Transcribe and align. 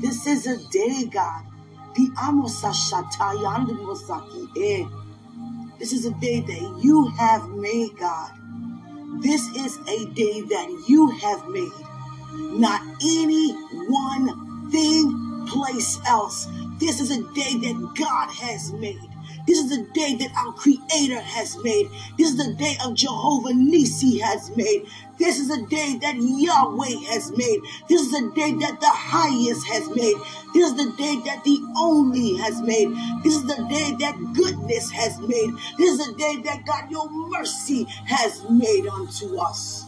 This 0.00 0.26
is 0.26 0.46
a 0.46 0.58
day, 0.70 1.04
God. 1.04 1.44
Eh. 4.56 4.84
This 5.78 5.92
is 5.92 6.06
a 6.06 6.10
day 6.12 6.40
that 6.40 6.80
you 6.82 7.06
have 7.18 7.48
made, 7.50 7.96
God. 7.96 8.30
This 9.22 9.46
is 9.54 9.78
a 9.88 10.06
day 10.14 10.40
that 10.40 10.84
you 10.88 11.10
have 11.10 11.48
made. 11.48 11.70
Not 12.58 12.80
any 13.02 13.52
one 13.88 14.70
thing, 14.70 15.46
place 15.46 16.00
else. 16.06 16.48
This 16.78 17.00
is 17.00 17.10
a 17.10 17.22
day 17.34 17.56
that 17.56 17.92
God 17.96 18.30
has 18.30 18.72
made. 18.72 18.98
This 19.46 19.58
is 19.58 19.70
the 19.70 19.86
day 19.92 20.14
that 20.16 20.30
our 20.36 20.52
Creator 20.52 21.20
has 21.20 21.56
made. 21.62 21.90
This 22.16 22.30
is 22.30 22.36
the 22.36 22.54
day 22.54 22.76
of 22.84 22.94
Jehovah 22.94 23.50
Nissi 23.50 24.20
has 24.20 24.54
made. 24.56 24.86
This 25.18 25.38
is 25.38 25.50
a 25.50 25.66
day 25.66 25.98
that 26.00 26.16
Yahweh 26.16 27.06
has 27.10 27.30
made. 27.36 27.60
This 27.88 28.02
is 28.02 28.12
the 28.12 28.32
day 28.34 28.52
that 28.52 28.80
the 28.80 28.88
highest 28.88 29.66
has 29.66 29.88
made. 29.90 30.16
This 30.54 30.70
is 30.70 30.76
the 30.76 30.92
day 30.96 31.16
that 31.24 31.44
the 31.44 31.58
only 31.76 32.36
has 32.38 32.60
made. 32.62 32.88
This 33.22 33.34
is 33.34 33.44
the 33.44 33.66
day 33.68 33.94
that 34.00 34.16
goodness 34.34 34.90
has 34.90 35.18
made. 35.20 35.50
This 35.78 35.98
is 35.98 36.06
the 36.06 36.14
day 36.14 36.36
that 36.44 36.64
God, 36.64 36.90
your 36.90 37.08
mercy 37.28 37.84
has 38.06 38.48
made 38.48 38.86
unto 38.86 39.36
us. 39.38 39.86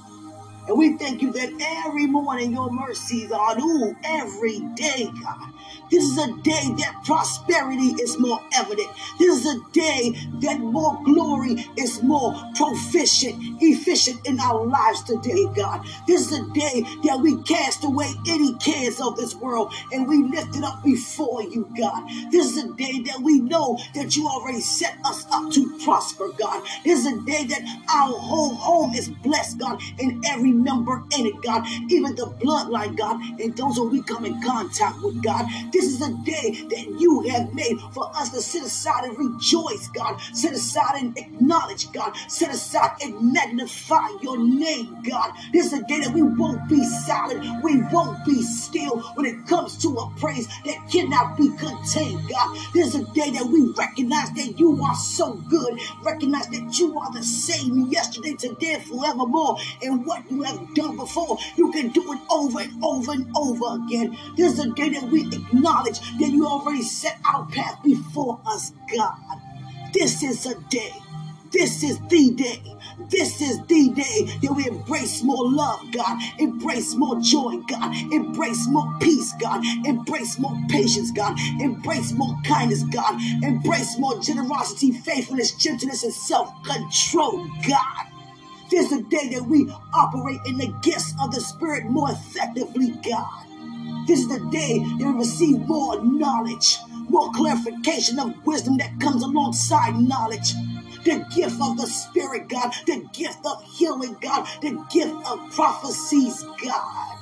And 0.66 0.78
we 0.78 0.96
thank 0.96 1.23
you 1.23 1.32
that 1.32 1.52
every 1.86 2.06
morning 2.06 2.52
your 2.52 2.70
mercies 2.70 3.30
are 3.32 3.56
new 3.56 3.96
every 4.04 4.60
day, 4.74 5.10
God. 5.23 5.52
This 5.90 6.04
is 6.04 6.18
a 6.18 6.32
day 6.42 6.74
that 6.78 7.02
prosperity 7.04 7.95
is 8.02 8.18
more 8.18 8.40
evident. 8.54 8.88
This 9.18 9.45
is 9.45 9.46
a 9.46 9.73
day 9.73 10.12
that 10.40 10.59
more 10.59 10.98
glory 11.04 11.66
is 11.77 12.02
more 12.02 12.34
proficient, 12.56 13.37
efficient 13.60 14.27
in 14.27 14.40
our 14.40 14.66
lives 14.66 15.02
today, 15.04 15.46
God. 15.54 15.87
This 16.06 16.32
is 16.32 16.40
a 16.40 16.50
day 16.52 16.82
that 17.04 17.20
we 17.20 17.42
cast 17.42 17.84
away 17.84 18.12
any 18.28 18.54
cares 18.54 19.01
of 19.01 19.16
this 19.16 19.34
world 19.34 19.73
and 19.93 20.09
we 20.09 20.23
lift 20.24 20.56
it 20.56 20.65
up 20.65 20.82
before 20.82 21.43
you, 21.43 21.71
God. 21.78 22.09
This 22.30 22.56
is 22.56 22.65
a 22.65 22.73
day 22.73 23.02
that 23.06 23.21
we 23.21 23.40
know 23.40 23.78
that 23.95 24.16
you 24.16 24.26
already 24.26 24.60
set 24.60 24.96
us 25.04 25.26
up 25.30 25.52
to 25.52 25.78
prosper, 25.84 26.28
God. 26.38 26.66
This 26.84 27.01
is 27.01 27.12
a 27.12 27.21
day 27.21 27.45
that 27.45 27.62
our 27.95 28.18
whole 28.18 28.54
home 28.54 28.95
is 28.95 29.10
blessed, 29.10 29.59
God, 29.59 29.80
in 29.99 30.23
every 30.26 30.52
member 30.63 31.02
in 31.19 31.27
it, 31.27 31.43
God, 31.43 31.66
even 31.91 32.15
the 32.15 32.27
bloodline, 32.41 32.97
God, 32.97 33.21
and 33.41 33.57
those 33.57 33.77
who 33.77 33.88
we 33.88 34.02
come 34.02 34.24
in 34.24 34.41
contact 34.43 35.02
with, 35.02 35.23
God. 35.23 35.46
This 35.73 35.85
is 35.85 36.01
a 36.01 36.13
day 36.24 36.66
that 36.71 36.96
you 36.99 37.23
have 37.30 37.52
made 37.55 37.79
for 37.93 38.11
us 38.16 38.30
to 38.30 38.41
sit 38.43 38.63
aside 38.63 39.05
and 39.05 39.19
rejoice, 39.19 39.88
God. 39.88 40.21
Sit 40.33 40.52
aside 40.52 41.01
and 41.01 41.19
acknowledge, 41.19 41.91
God. 41.93 42.13
Sit 42.29 42.51
aside 42.51 42.93
and 43.02 43.33
magnify 43.33 44.09
your 44.23 44.38
name, 44.38 44.96
God. 45.09 45.33
This 45.52 45.66
is 45.66 45.73
a 45.74 45.83
day 45.85 46.01
that 46.01 46.13
we 46.13 46.23
won't 46.23 46.68
be 46.68 46.85
silent. 46.85 47.63
We 47.63 47.83
won't 47.93 48.24
be 48.24 48.43
still 48.43 49.01
when 49.15 49.27
it 49.27 49.46
comes 49.46 49.77
to 49.83 49.89
a 49.96 50.13
praise 50.18 50.46
that 50.65 50.89
cannot 50.91 51.37
be 51.37 51.49
contained, 51.57 52.29
God. 52.29 52.57
This 52.73 52.95
is 52.95 53.02
a 53.02 53.05
day 53.13 53.30
that 53.30 53.46
we 53.46 53.73
recognize 53.77 54.30
that 54.33 54.59
you 54.59 54.83
are 54.83 54.95
so 54.96 55.35
good. 55.49 55.79
Recognize 56.02 56.49
that 56.49 56.79
you 56.79 56.99
are 56.99 57.13
the 57.13 57.23
same 57.23 57.87
yesterday, 57.89 58.35
today, 58.35 58.80
forevermore. 58.89 59.59
And 59.83 60.07
what 60.07 60.30
you 60.30 60.43
have 60.45 60.74
done 60.74 60.96
before, 60.96 61.38
you 61.56 61.73
can 61.73 61.88
do 61.90 62.12
it 62.12 62.20
over 62.30 62.60
and 62.60 62.84
over 62.84 63.12
and 63.12 63.26
over 63.37 63.82
again. 63.84 64.16
This 64.37 64.54
is 64.54 64.59
a 64.60 64.70
day 64.70 64.91
that 64.91 65.04
we 65.04 65.26
acknowledge 65.26 66.00
that 66.19 66.31
you 66.31 66.47
already 66.47 66.82
set 66.82 67.19
our 67.25 67.47
path 67.47 67.82
before 67.82 68.41
us, 68.47 68.72
God. 68.94 69.16
This 69.92 70.22
is 70.22 70.47
a 70.47 70.54
day. 70.70 70.92
This 71.54 71.84
is 71.84 72.00
the 72.09 72.32
day. 72.32 72.60
This 73.10 73.41
is 73.41 73.60
the 73.69 73.91
day 73.91 74.38
that 74.42 74.53
we 74.56 74.66
embrace 74.66 75.22
more 75.22 75.48
love, 75.48 75.81
God. 75.92 76.20
Embrace 76.41 76.94
more 76.97 77.20
joy, 77.20 77.59
God. 77.69 77.94
Embrace 78.12 78.66
more 78.69 78.92
peace, 79.00 79.32
God. 79.41 79.65
Embrace 79.87 80.38
more 80.38 80.56
patience, 80.69 81.12
God. 81.12 81.38
Embrace 81.60 82.12
more 82.12 82.37
kindness, 82.44 82.82
God. 82.84 83.20
Embrace 83.44 83.97
more 83.99 84.21
generosity, 84.21 84.91
faithfulness, 84.91 85.53
gentleness, 85.53 86.03
and 86.03 86.12
self 86.12 86.50
control, 86.65 87.47
God. 87.69 88.14
This 88.71 88.91
is 88.91 88.99
the 88.99 89.03
day 89.05 89.29
that 89.35 89.45
we 89.45 89.71
operate 89.95 90.41
in 90.47 90.57
the 90.59 90.75
gifts 90.83 91.15
of 91.23 91.33
the 91.33 91.41
Spirit 91.41 91.85
more 91.87 92.11
effectively, 92.11 92.95
God. 93.09 93.45
This 94.07 94.21
is 94.21 94.29
the 94.29 94.41
day 94.51 94.79
that 94.79 95.07
we 95.07 95.19
receive 95.19 95.59
more 95.61 96.03
knowledge, 96.03 96.79
more 97.09 97.31
clarification 97.33 98.19
of 98.19 98.35
wisdom 98.47 98.79
that 98.79 98.99
comes 99.01 99.23
alongside 99.23 99.97
knowledge. 99.97 100.53
The 101.05 101.27
gift 101.35 101.61
of 101.63 101.77
the 101.77 101.87
Spirit, 101.87 102.49
God, 102.49 102.73
the 102.87 103.07
gift 103.13 103.45
of 103.45 103.63
healing, 103.65 104.17
God, 104.21 104.47
the 104.63 104.83
gift 104.91 105.15
of 105.27 105.53
prophecies, 105.53 106.43
God, 106.63 107.19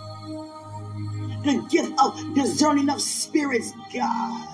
the 1.44 1.66
gift 1.68 1.92
of 2.00 2.34
discerning 2.34 2.88
of 2.88 3.02
spirits, 3.02 3.72
God, 3.92 4.48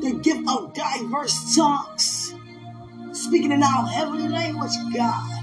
the 0.00 0.18
gift 0.22 0.48
of 0.48 0.72
diverse 0.72 1.54
tongues, 1.54 2.34
speaking 3.12 3.52
in 3.52 3.62
our 3.62 3.86
heavenly 3.86 4.28
language, 4.28 4.72
God 4.94 5.40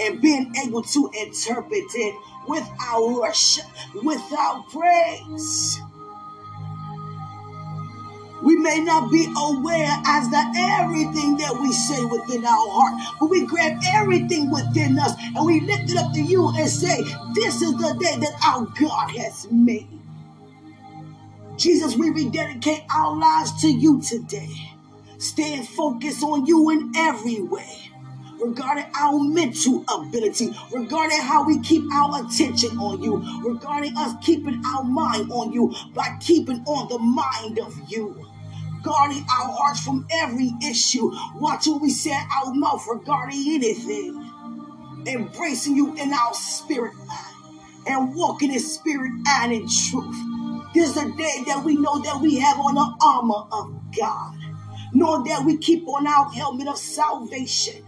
and 0.00 0.20
being 0.20 0.52
able 0.56 0.82
to 0.82 1.10
interpret 1.20 1.84
it 1.94 2.14
with 2.46 2.68
our 2.80 3.20
worship, 3.20 3.64
with 3.94 4.22
our 4.32 4.62
praise. 4.70 5.80
We 8.42 8.56
may 8.56 8.80
not 8.80 9.10
be 9.10 9.26
aware 9.38 9.90
as 10.06 10.28
to 10.28 10.52
everything 10.56 11.38
that 11.38 11.58
we 11.58 11.72
say 11.72 12.04
within 12.04 12.44
our 12.44 12.68
heart, 12.68 13.16
but 13.18 13.30
we 13.30 13.46
grab 13.46 13.80
everything 13.94 14.50
within 14.50 14.98
us 14.98 15.12
and 15.34 15.46
we 15.46 15.60
lift 15.60 15.90
it 15.90 15.96
up 15.96 16.12
to 16.12 16.20
you 16.20 16.50
and 16.50 16.68
say, 16.68 17.02
This 17.34 17.62
is 17.62 17.72
the 17.72 17.96
day 17.98 18.18
that 18.18 18.38
our 18.44 18.66
God 18.78 19.10
has 19.16 19.50
made. 19.50 19.88
Jesus, 21.56 21.96
we 21.96 22.10
rededicate 22.10 22.82
our 22.94 23.16
lives 23.16 23.62
to 23.62 23.68
you 23.68 24.02
today. 24.02 24.73
Staying 25.24 25.62
focused 25.62 26.22
on 26.22 26.44
you 26.44 26.68
in 26.68 26.92
every 26.94 27.40
way 27.40 27.90
regarding 28.38 28.84
our 29.00 29.18
mental 29.20 29.82
ability, 29.88 30.50
regarding 30.70 31.18
how 31.18 31.46
we 31.46 31.58
keep 31.60 31.82
our 31.94 32.26
attention 32.26 32.76
on 32.76 33.02
you, 33.02 33.16
regarding 33.42 33.96
us 33.96 34.14
keeping 34.22 34.62
our 34.66 34.84
mind 34.84 35.32
on 35.32 35.50
you 35.50 35.74
by 35.94 36.14
keeping 36.20 36.62
on 36.66 36.88
the 36.90 36.98
mind 36.98 37.58
of 37.58 37.74
you. 37.88 38.14
Guarding 38.82 39.24
our 39.30 39.48
hearts 39.50 39.80
from 39.82 40.06
every 40.12 40.52
issue. 40.62 41.10
Watch 41.36 41.68
what 41.68 41.80
we 41.80 41.88
say 41.88 42.12
our 42.12 42.52
mouth 42.52 42.84
regarding 42.86 43.42
anything. 43.46 44.30
Embracing 45.06 45.74
you 45.74 45.94
in 45.96 46.12
our 46.12 46.34
spirit 46.34 46.92
and 47.86 48.14
walking 48.14 48.52
in 48.52 48.60
spirit 48.60 49.12
and 49.26 49.54
in 49.54 49.62
truth. 49.62 50.16
This 50.74 50.90
is 50.90 50.96
a 50.98 51.10
day 51.16 51.44
that 51.46 51.62
we 51.64 51.76
know 51.76 51.98
that 52.02 52.20
we 52.20 52.38
have 52.40 52.58
on 52.60 52.74
the 52.74 52.94
armor 53.00 53.46
of 53.52 53.96
God. 53.98 54.53
Knowing 54.94 55.24
that 55.24 55.44
we 55.44 55.58
keep 55.58 55.86
on 55.88 56.06
our 56.06 56.30
helmet 56.32 56.68
of 56.68 56.78
salvation 56.78 57.84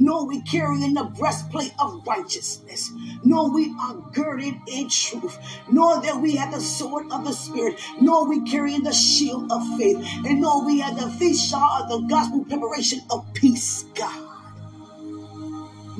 nor 0.00 0.26
we 0.26 0.42
carry 0.42 0.82
in 0.84 0.94
the 0.94 1.04
breastplate 1.04 1.74
of 1.78 2.06
righteousness, 2.06 2.90
nor 3.24 3.52
we 3.52 3.74
are 3.80 3.94
girded 4.14 4.54
in 4.68 4.88
truth, 4.88 5.38
nor 5.70 6.00
that 6.02 6.20
we 6.20 6.36
have 6.36 6.52
the 6.52 6.60
sword 6.60 7.06
of 7.12 7.24
the 7.24 7.32
Spirit, 7.32 7.78
nor 8.00 8.28
we 8.28 8.42
carry 8.50 8.74
in 8.74 8.82
the 8.82 8.92
shield 8.92 9.52
of 9.52 9.62
faith, 9.78 9.98
and 10.26 10.40
nor 10.40 10.64
we 10.66 10.80
have 10.80 10.98
the 10.98 11.10
feet 11.18 11.38
of 11.54 11.88
the 11.90 12.06
gospel 12.08 12.44
preparation 12.44 13.00
of 13.10 13.26
peace, 13.34 13.84
God 13.94 14.29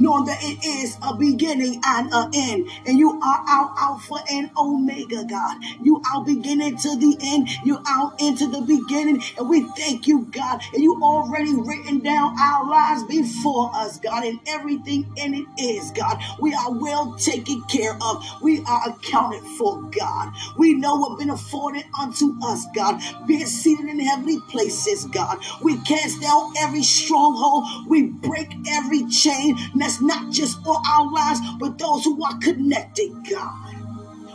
knowing 0.01 0.27
that 0.27 0.39
it 0.43 0.65
is 0.65 0.97
a 1.03 1.17
beginning 1.17 1.81
and 1.85 2.13
an 2.13 2.31
end. 2.35 2.69
And 2.87 2.99
you 2.99 3.11
are 3.11 3.45
our 3.49 3.75
Alpha 3.79 4.17
and 4.31 4.51
Omega, 4.57 5.25
God. 5.25 5.59
You 5.83 6.03
are 6.13 6.25
beginning 6.25 6.77
to 6.79 6.97
the 6.97 7.17
end. 7.23 7.49
You 7.65 7.79
are 7.87 8.15
into 8.19 8.49
the 8.49 8.63
beginning. 8.63 9.23
And 9.39 9.49
we 9.49 9.63
thank 9.77 10.07
you, 10.07 10.29
God. 10.33 10.61
And 10.75 10.83
you 10.83 11.01
already 11.03 11.55
written 11.55 12.01
down 12.01 12.37
our 12.39 12.69
lives 12.69 13.05
before 13.05 13.71
us, 13.75 13.99
God, 13.99 14.25
and 14.25 14.41
everything 14.49 15.13
in 15.17 15.35
it 15.35 15.47
is, 15.59 15.91
God. 15.93 16.19
We 16.41 16.55
are 16.55 16.73
well 16.73 17.15
taken 17.17 17.63
care 17.65 17.97
of. 18.03 18.25
We 18.43 18.65
are 18.67 18.91
accounted 18.91 19.43
for, 19.59 19.83
God. 19.83 20.33
We 20.57 20.75
know 20.75 20.97
what 20.97 21.19
been 21.19 21.31
afforded 21.31 21.85
unto 22.01 22.37
us, 22.43 22.67
God. 22.75 23.01
Being 23.27 23.47
seated 23.47 23.87
in 23.87 24.01
heavenly 24.01 24.41
places, 24.49 25.05
God. 25.07 25.39
We 25.63 25.81
cast 25.83 26.21
down 26.21 26.53
every 26.59 26.83
stronghold. 26.83 27.89
We 27.89 28.05
break 28.05 28.53
every 28.69 29.07
chain 29.09 29.57
not 29.99 30.31
just 30.31 30.63
for 30.63 30.77
our 30.87 31.11
lives, 31.11 31.41
but 31.59 31.79
those 31.79 32.05
who 32.05 32.23
are 32.23 32.39
connected, 32.39 33.11
God. 33.31 33.75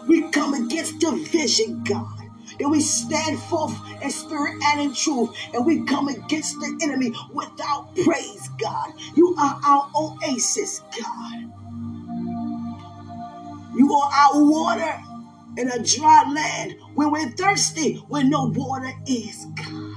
We 0.07 0.29
come 0.31 0.53
against 0.53 0.99
division, 0.99 1.83
God. 1.83 2.19
That 2.59 2.69
we 2.69 2.79
stand 2.79 3.39
forth 3.39 3.75
in 4.01 4.09
spirit 4.09 4.55
and 4.63 4.81
in 4.81 4.93
truth. 4.93 5.35
And 5.53 5.65
we 5.65 5.83
come 5.85 6.07
against 6.07 6.55
the 6.59 6.79
enemy 6.81 7.13
without 7.33 7.95
praise, 7.95 8.49
God. 8.59 8.93
You 9.15 9.35
are 9.37 9.59
our 9.63 9.89
oasis, 9.95 10.81
God. 10.99 11.51
You 13.75 13.93
are 13.93 14.11
our 14.11 14.43
water 14.43 15.01
in 15.57 15.69
a 15.69 15.83
dry 15.83 16.31
land 16.31 16.75
when 16.93 17.11
we're 17.11 17.29
thirsty, 17.31 17.97
where 18.07 18.23
no 18.23 18.45
water 18.55 18.91
is, 19.07 19.45
God. 19.55 19.95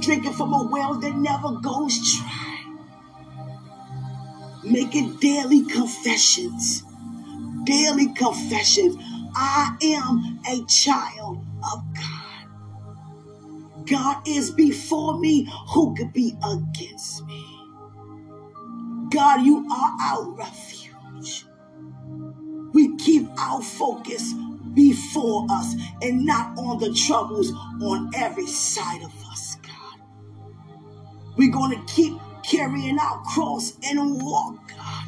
Drinking 0.00 0.32
from 0.32 0.52
a 0.52 0.68
well 0.70 0.94
that 0.94 1.16
never 1.16 1.52
goes 1.60 2.16
dry. 2.18 2.57
Making 4.64 5.16
daily 5.16 5.64
confessions. 5.64 6.82
Daily 7.64 8.12
confessions. 8.14 8.96
I 9.34 9.76
am 9.82 10.40
a 10.48 10.64
child 10.66 11.44
of 11.72 11.84
God. 11.94 13.84
God 13.86 14.26
is 14.26 14.50
before 14.50 15.18
me. 15.18 15.50
Who 15.72 15.94
could 15.94 16.12
be 16.12 16.36
against 16.44 17.24
me? 17.26 17.44
God, 19.10 19.44
you 19.44 19.66
are 19.70 19.96
our 20.00 20.30
refuge. 20.30 21.46
We 22.72 22.96
keep 22.96 23.28
our 23.38 23.62
focus 23.62 24.34
before 24.74 25.46
us 25.50 25.74
and 26.02 26.24
not 26.24 26.56
on 26.58 26.78
the 26.78 26.92
troubles 26.92 27.50
on 27.82 28.10
every 28.14 28.46
side 28.46 29.02
of 29.02 29.12
us, 29.26 29.56
God. 29.56 30.00
We're 31.36 31.52
going 31.52 31.78
to 31.78 31.92
keep 31.92 32.14
carrying 32.58 32.98
our 32.98 33.22
cross 33.22 33.74
and 33.84 34.20
walk, 34.20 34.56
God. 34.68 35.04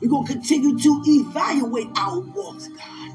We're 0.00 0.10
going 0.10 0.26
to 0.26 0.32
continue 0.32 0.76
to 0.76 1.02
evaluate 1.06 1.86
our 1.96 2.18
walks, 2.18 2.66
God, 2.66 3.10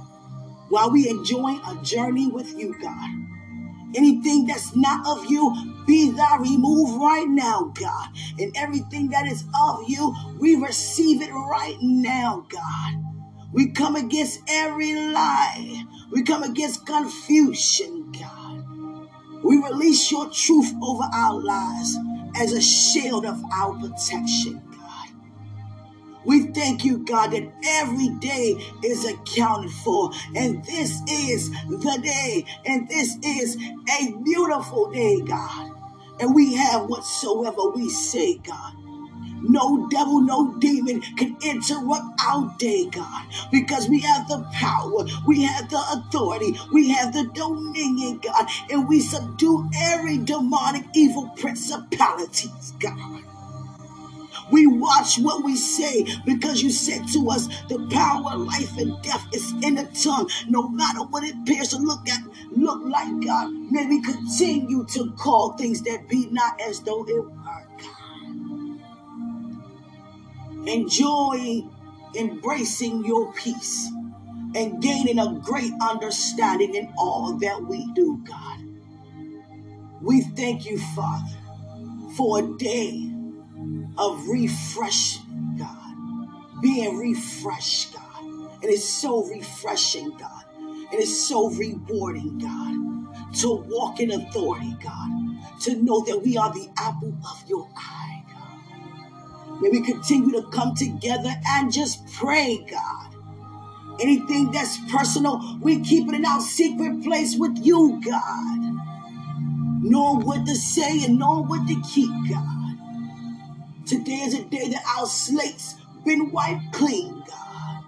while 0.70 0.90
we 0.92 1.10
enjoy 1.10 1.58
a 1.68 1.78
journey 1.84 2.28
with 2.28 2.58
you, 2.58 2.74
God. 2.82 3.10
Anything 3.96 4.46
that's 4.46 4.74
not 4.78 5.06
of 5.06 5.30
you, 5.30 5.54
be 5.86 6.10
thou 6.12 6.38
removed 6.40 7.02
right 7.02 7.28
now, 7.28 7.74
God. 7.78 8.10
And 8.40 8.56
everything 8.56 9.10
that 9.10 9.28
is 9.28 9.44
of 9.60 9.90
you, 9.90 10.16
we 10.40 10.56
receive 10.56 11.22
it 11.22 11.34
right 11.34 11.78
now, 11.82 12.46
God. 12.48 12.94
We 13.52 13.72
come 13.72 13.98
against 13.98 14.40
every 14.48 14.94
lie. 14.94 15.84
We 16.12 16.24
come 16.24 16.44
against 16.44 16.86
confusion, 16.86 18.14
God. 18.14 18.64
We 19.44 19.58
release 19.58 20.10
your 20.12 20.30
truth 20.30 20.72
over 20.82 21.04
our 21.12 21.34
lives 21.42 21.98
as 22.40 22.54
a 22.54 22.62
shield 22.62 23.26
of 23.26 23.42
our 23.54 23.74
protection, 23.80 24.62
God. 24.72 25.10
We 26.26 26.48
thank 26.48 26.86
you, 26.86 27.00
God, 27.00 27.32
that 27.32 27.52
every 27.66 28.10
day 28.20 28.56
is 28.84 29.06
accounted 29.06 29.72
for. 29.72 30.12
And 30.36 30.64
this 30.66 31.02
is 31.10 31.52
the 31.52 32.00
day. 32.04 32.46
And 32.66 32.88
this 32.90 33.18
is 33.24 33.58
a 34.02 34.14
beautiful 34.24 34.92
day, 34.92 35.22
God. 35.22 35.72
And 36.20 36.36
we 36.36 36.56
have 36.56 36.88
whatsoever 36.88 37.72
we 37.72 37.90
say, 37.90 38.38
God. 38.40 38.74
No 39.42 39.88
devil, 39.90 40.22
no 40.22 40.54
demon 40.60 41.02
can 41.18 41.38
interrupt 41.42 42.22
our 42.28 42.54
day, 42.58 42.90
God, 42.90 43.26
because 43.52 43.88
we 43.88 44.00
have 44.02 44.28
the 44.28 44.46
power, 44.54 45.06
we 45.26 45.44
have 45.44 45.70
the 45.70 45.82
authority, 45.94 46.60
we 46.74 46.90
have 46.90 47.14
the 47.14 47.26
dominion, 47.34 48.20
God, 48.20 48.48
and 48.70 48.88
we 48.88 49.00
subdue 49.00 49.70
every 49.76 50.18
demonic 50.18 50.86
evil 50.94 51.32
principalities, 51.38 52.74
God. 52.80 53.24
We 54.52 54.66
watch 54.68 55.18
what 55.20 55.44
we 55.44 55.56
say 55.56 56.06
because 56.26 56.62
you 56.64 56.72
said 56.72 57.08
to 57.14 57.30
us 57.30 57.48
the 57.68 57.88
power, 57.92 58.36
life, 58.38 58.78
and 58.78 59.02
death 59.04 59.26
is 59.34 59.52
in 59.64 59.76
the 59.76 59.86
tongue. 60.04 60.30
No 60.48 60.68
matter 60.70 61.02
what 61.04 61.24
it 61.24 61.36
appears 61.36 61.70
to 61.70 61.78
look 61.78 62.08
at, 62.10 62.22
look 62.52 62.82
like 62.86 63.26
God. 63.26 63.52
May 63.72 63.86
we 63.86 64.02
continue 64.02 64.86
to 64.86 65.12
call 65.18 65.54
things 65.54 65.82
that 65.84 66.10
be 66.10 66.28
not 66.32 66.60
as 66.62 66.80
though 66.82 67.06
it 67.08 67.24
were. 67.24 67.32
Enjoy 70.68 71.62
embracing 72.16 73.06
your 73.06 73.34
peace 73.34 73.90
and 74.56 74.82
gaining 74.82 75.20
a 75.20 75.40
great 75.42 75.74
understanding 75.82 76.76
in 76.76 76.92
all 76.98 77.38
that 77.38 77.64
we 77.64 77.92
do, 77.94 78.24
God. 78.28 78.60
We 80.02 80.22
thank 80.22 80.66
you, 80.66 80.80
Father, 80.80 81.38
for 82.16 82.40
a 82.40 82.58
day 82.58 83.12
of 83.98 84.28
refreshing, 84.28 85.56
God. 85.58 86.62
Being 86.62 86.98
refreshed, 86.98 87.94
God. 87.94 88.24
And 88.24 88.66
it's 88.66 88.88
so 88.88 89.26
refreshing, 89.26 90.12
God. 90.18 90.44
And 90.58 90.94
it's 90.94 91.28
so 91.28 91.50
rewarding, 91.52 92.40
God, 92.40 93.36
to 93.40 93.64
walk 93.68 94.00
in 94.00 94.12
authority, 94.12 94.76
God. 94.84 95.10
To 95.62 95.82
know 95.84 96.04
that 96.06 96.22
we 96.24 96.38
are 96.38 96.52
the 96.52 96.70
apple 96.78 97.16
of 97.24 97.50
your 97.50 97.70
eye. 97.76 98.19
May 99.62 99.70
we 99.70 99.82
continue 99.82 100.32
to 100.42 100.48
come 100.50 100.74
together 100.74 101.34
and 101.48 101.72
just 101.72 102.08
pray, 102.14 102.66
God. 102.70 103.16
Anything 104.00 104.52
that's 104.52 104.78
personal, 104.90 105.58
we 105.62 105.82
keep 105.82 106.08
it 106.08 106.16
in 106.16 106.26
our 106.26 106.40
secret 106.40 107.04
place 107.04 107.36
with 107.38 107.58
you, 107.62 108.00
God. 108.06 108.60
Knowing 109.82 110.26
what 110.26 110.46
to 110.46 110.56
say 110.56 111.04
and 111.04 111.20
knowing 111.20 111.50
what 111.50 111.68
to 111.68 111.82
keep, 111.82 112.10
God. 112.30 112.78
Today 113.86 114.22
is 114.22 114.34
a 114.36 114.44
day 114.46 114.70
that 114.70 114.84
our 114.98 115.06
slates 115.06 115.76
been 116.06 116.32
wiped 116.32 116.72
clean, 116.72 117.22
God, 117.28 117.84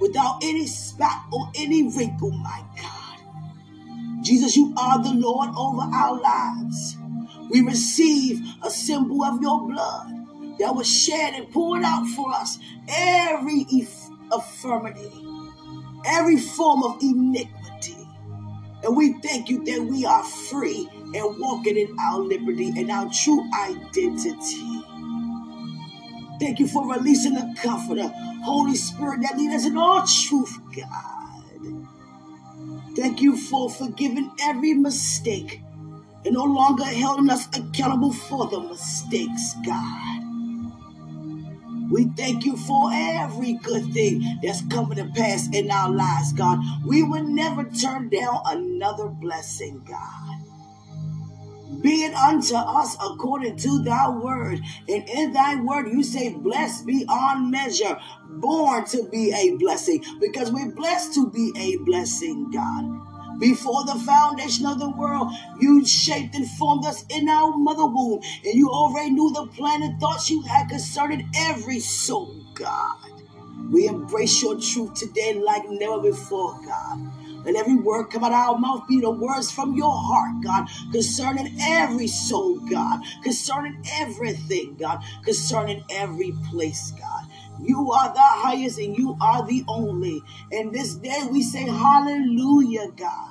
without 0.00 0.40
any 0.42 0.66
spot 0.66 1.22
or 1.32 1.50
any 1.54 1.84
wrinkle, 1.96 2.32
my 2.32 2.64
God. 2.76 4.24
Jesus, 4.24 4.56
you 4.56 4.74
are 4.76 5.00
the 5.00 5.14
Lord 5.14 5.50
over 5.56 5.82
our 5.82 6.20
lives. 6.20 6.96
We 7.50 7.60
receive 7.60 8.40
a 8.62 8.70
symbol 8.70 9.22
of 9.22 9.40
your 9.40 9.68
blood 9.68 10.19
that 10.60 10.76
was 10.76 10.86
shed 10.86 11.34
and 11.34 11.50
poured 11.50 11.82
out 11.82 12.06
for 12.08 12.30
us 12.32 12.58
every 12.88 13.64
affirmity, 14.30 15.10
every 16.06 16.36
form 16.36 16.82
of 16.84 17.02
iniquity. 17.02 17.96
And 18.82 18.96
we 18.96 19.14
thank 19.20 19.48
you 19.48 19.64
that 19.64 19.82
we 19.90 20.04
are 20.04 20.22
free 20.22 20.88
and 20.92 21.40
walking 21.40 21.76
in 21.76 21.96
our 21.98 22.20
liberty 22.20 22.68
and 22.76 22.90
our 22.90 23.10
true 23.10 23.42
identity. 23.54 24.82
Thank 26.38 26.58
you 26.58 26.68
for 26.68 26.90
releasing 26.90 27.34
the 27.34 27.54
comforter, 27.62 28.10
Holy 28.44 28.74
Spirit, 28.74 29.22
that 29.22 29.36
leads 29.36 29.54
us 29.54 29.66
in 29.66 29.76
all 29.76 30.04
truth, 30.06 30.58
God. 30.76 31.86
Thank 32.96 33.22
you 33.22 33.36
for 33.36 33.70
forgiving 33.70 34.30
every 34.40 34.74
mistake 34.74 35.60
and 36.24 36.34
no 36.34 36.44
longer 36.44 36.84
holding 36.84 37.30
us 37.30 37.46
accountable 37.56 38.12
for 38.12 38.46
the 38.48 38.60
mistakes, 38.60 39.54
God. 39.64 40.19
We 41.90 42.04
thank 42.16 42.44
you 42.44 42.56
for 42.56 42.90
every 42.92 43.54
good 43.54 43.92
thing 43.92 44.38
that's 44.42 44.62
coming 44.66 44.96
to 44.96 45.06
pass 45.06 45.48
in 45.52 45.70
our 45.70 45.90
lives, 45.90 46.32
God. 46.32 46.58
We 46.86 47.02
will 47.02 47.24
never 47.24 47.64
turn 47.64 48.08
down 48.08 48.40
another 48.46 49.08
blessing, 49.08 49.82
God 49.88 50.30
be 51.82 52.04
it 52.04 52.14
unto 52.14 52.54
us 52.54 52.96
according 52.96 53.56
to 53.56 53.82
thy 53.82 54.08
word. 54.08 54.60
And 54.88 55.08
in 55.08 55.32
thy 55.32 55.60
word, 55.60 55.88
you 55.88 56.02
say, 56.02 56.30
blessed 56.30 56.86
beyond 56.86 57.50
measure, 57.50 57.98
born 58.28 58.84
to 58.86 59.08
be 59.10 59.32
a 59.32 59.56
blessing, 59.56 60.04
because 60.20 60.50
we're 60.50 60.72
blessed 60.72 61.14
to 61.14 61.30
be 61.30 61.52
a 61.56 61.76
blessing, 61.84 62.50
God. 62.50 63.09
Before 63.40 63.84
the 63.84 63.94
foundation 63.94 64.66
of 64.66 64.78
the 64.78 64.90
world, 64.90 65.32
you 65.58 65.84
shaped 65.86 66.34
and 66.34 66.46
formed 66.46 66.84
us 66.84 67.04
in 67.08 67.28
our 67.28 67.56
mother 67.56 67.86
womb, 67.86 68.20
and 68.44 68.54
you 68.54 68.68
already 68.68 69.10
knew 69.10 69.32
the 69.32 69.46
plan 69.46 69.82
and 69.82 69.98
thoughts 69.98 70.28
you 70.28 70.42
had 70.42 70.68
concerning 70.68 71.28
every 71.34 71.80
soul, 71.80 72.36
God. 72.54 72.96
We 73.70 73.86
embrace 73.86 74.42
your 74.42 74.60
truth 74.60 74.94
today 74.94 75.34
like 75.34 75.62
never 75.68 76.00
before, 76.00 76.60
God. 76.66 77.00
Let 77.44 77.56
every 77.56 77.76
word 77.76 78.10
come 78.10 78.24
out 78.24 78.32
of 78.32 78.38
our 78.38 78.58
mouth 78.58 78.86
be 78.86 79.00
the 79.00 79.10
words 79.10 79.50
from 79.50 79.74
your 79.74 79.96
heart, 79.96 80.44
God, 80.44 80.68
concerning 80.92 81.56
every 81.60 82.08
soul, 82.08 82.58
God, 82.58 83.00
concerning 83.22 83.82
everything, 83.94 84.76
God, 84.78 85.02
concerning 85.24 85.82
every 85.88 86.34
place, 86.50 86.92
God. 86.92 87.26
You 87.62 87.92
are 87.92 88.12
the 88.12 88.20
highest 88.20 88.78
and 88.78 88.96
you 88.96 89.16
are 89.20 89.46
the 89.46 89.64
only. 89.68 90.22
And 90.52 90.72
this 90.72 90.94
day 90.94 91.22
we 91.30 91.42
say, 91.42 91.62
Hallelujah, 91.62 92.90
God. 92.96 93.29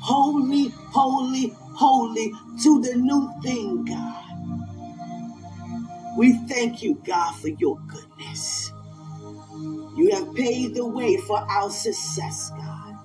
Holy, 0.00 0.68
holy, 0.92 1.54
holy 1.74 2.32
to 2.62 2.80
the 2.82 2.94
new 2.96 3.32
thing, 3.42 3.84
God. 3.84 4.24
We 6.18 6.34
thank 6.48 6.82
you, 6.82 7.00
God, 7.06 7.34
for 7.36 7.48
your 7.48 7.78
goodness. 7.88 8.72
You 9.96 10.10
have 10.12 10.34
paved 10.34 10.76
the 10.76 10.86
way 10.86 11.16
for 11.18 11.38
our 11.38 11.70
success, 11.70 12.50
God. 12.56 12.96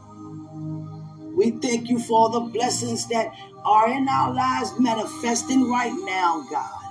We 1.36 1.52
thank 1.52 1.90
you 1.90 2.00
for 2.00 2.30
the 2.30 2.42
blessings 2.42 3.08
that 3.10 3.28
are 3.66 3.90
in 3.90 4.08
our 4.08 4.34
lives 4.34 4.72
manifesting 4.80 5.70
right 5.70 5.94
now, 6.06 6.46
God. 6.50 6.82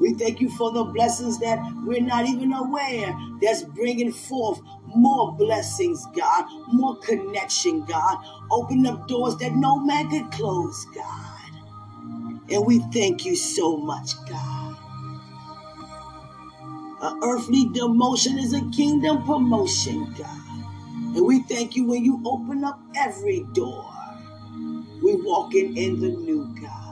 We 0.00 0.14
thank 0.14 0.40
you 0.40 0.50
for 0.50 0.72
the 0.72 0.84
blessings 0.84 1.38
that 1.40 1.58
we're 1.84 2.00
not 2.02 2.26
even 2.26 2.52
aware 2.52 3.16
that's 3.40 3.62
bringing 3.62 4.12
forth 4.12 4.60
more 4.94 5.32
blessings, 5.32 6.06
God, 6.16 6.44
more 6.72 6.96
connection, 6.98 7.84
God. 7.84 8.18
Open 8.50 8.86
up 8.86 9.08
doors 9.08 9.36
that 9.38 9.52
no 9.54 9.78
man 9.78 10.10
could 10.10 10.30
close, 10.32 10.86
God. 10.94 11.50
And 12.50 12.66
we 12.66 12.80
thank 12.92 13.24
you 13.24 13.36
so 13.36 13.76
much, 13.76 14.12
God. 14.28 14.76
An 17.02 17.20
earthly 17.22 17.66
demotion 17.66 18.38
is 18.38 18.54
a 18.54 18.64
kingdom 18.70 19.24
promotion, 19.24 20.12
God. 20.16 20.44
And 21.16 21.26
we 21.26 21.42
thank 21.42 21.76
you 21.76 21.86
when 21.86 22.04
you 22.04 22.20
open 22.24 22.64
up 22.64 22.80
every 22.96 23.44
door. 23.52 23.90
We 25.02 25.16
walking 25.16 25.76
in 25.76 26.00
the 26.00 26.08
new 26.08 26.54
God. 26.60 26.84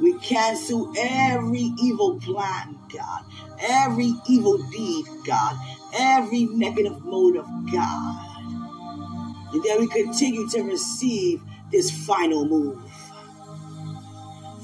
We 0.00 0.18
cancel 0.18 0.92
every 0.98 1.72
evil 1.80 2.18
plan, 2.20 2.78
God, 2.92 3.24
every 3.60 4.12
evil 4.28 4.58
deed, 4.70 5.06
God, 5.24 5.56
every 5.96 6.44
negative 6.46 7.04
mode 7.04 7.36
of 7.36 7.46
God. 7.72 8.30
And 9.52 9.62
that 9.62 9.78
we 9.78 9.88
continue 9.88 10.48
to 10.50 10.62
receive 10.62 11.40
this 11.70 11.90
final 12.06 12.46
move. 12.46 12.82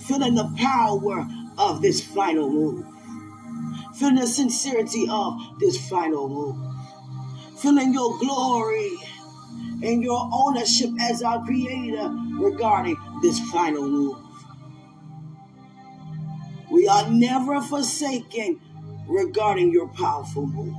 Feeling 0.07 0.35
the 0.35 0.53
power 0.57 1.27
of 1.59 1.83
this 1.83 2.05
final 2.05 2.51
move. 2.51 2.85
Feeling 3.97 4.17
the 4.17 4.27
sincerity 4.27 5.07
of 5.11 5.39
this 5.61 5.89
final 5.89 6.29
move. 6.29 6.57
Feeling 7.61 7.93
your 7.93 8.19
glory 8.19 8.91
and 9.83 10.03
your 10.03 10.29
ownership 10.33 10.91
as 11.01 11.23
our 11.23 11.45
creator 11.45 12.11
regarding 12.39 12.97
this 13.23 13.39
final 13.51 13.89
move. 13.89 14.17
We 16.71 16.87
are 16.89 17.11
never 17.11 17.61
forsaken 17.61 18.61
regarding 19.09 19.73
your 19.73 19.89
powerful 19.89 20.47
move. 20.47 20.77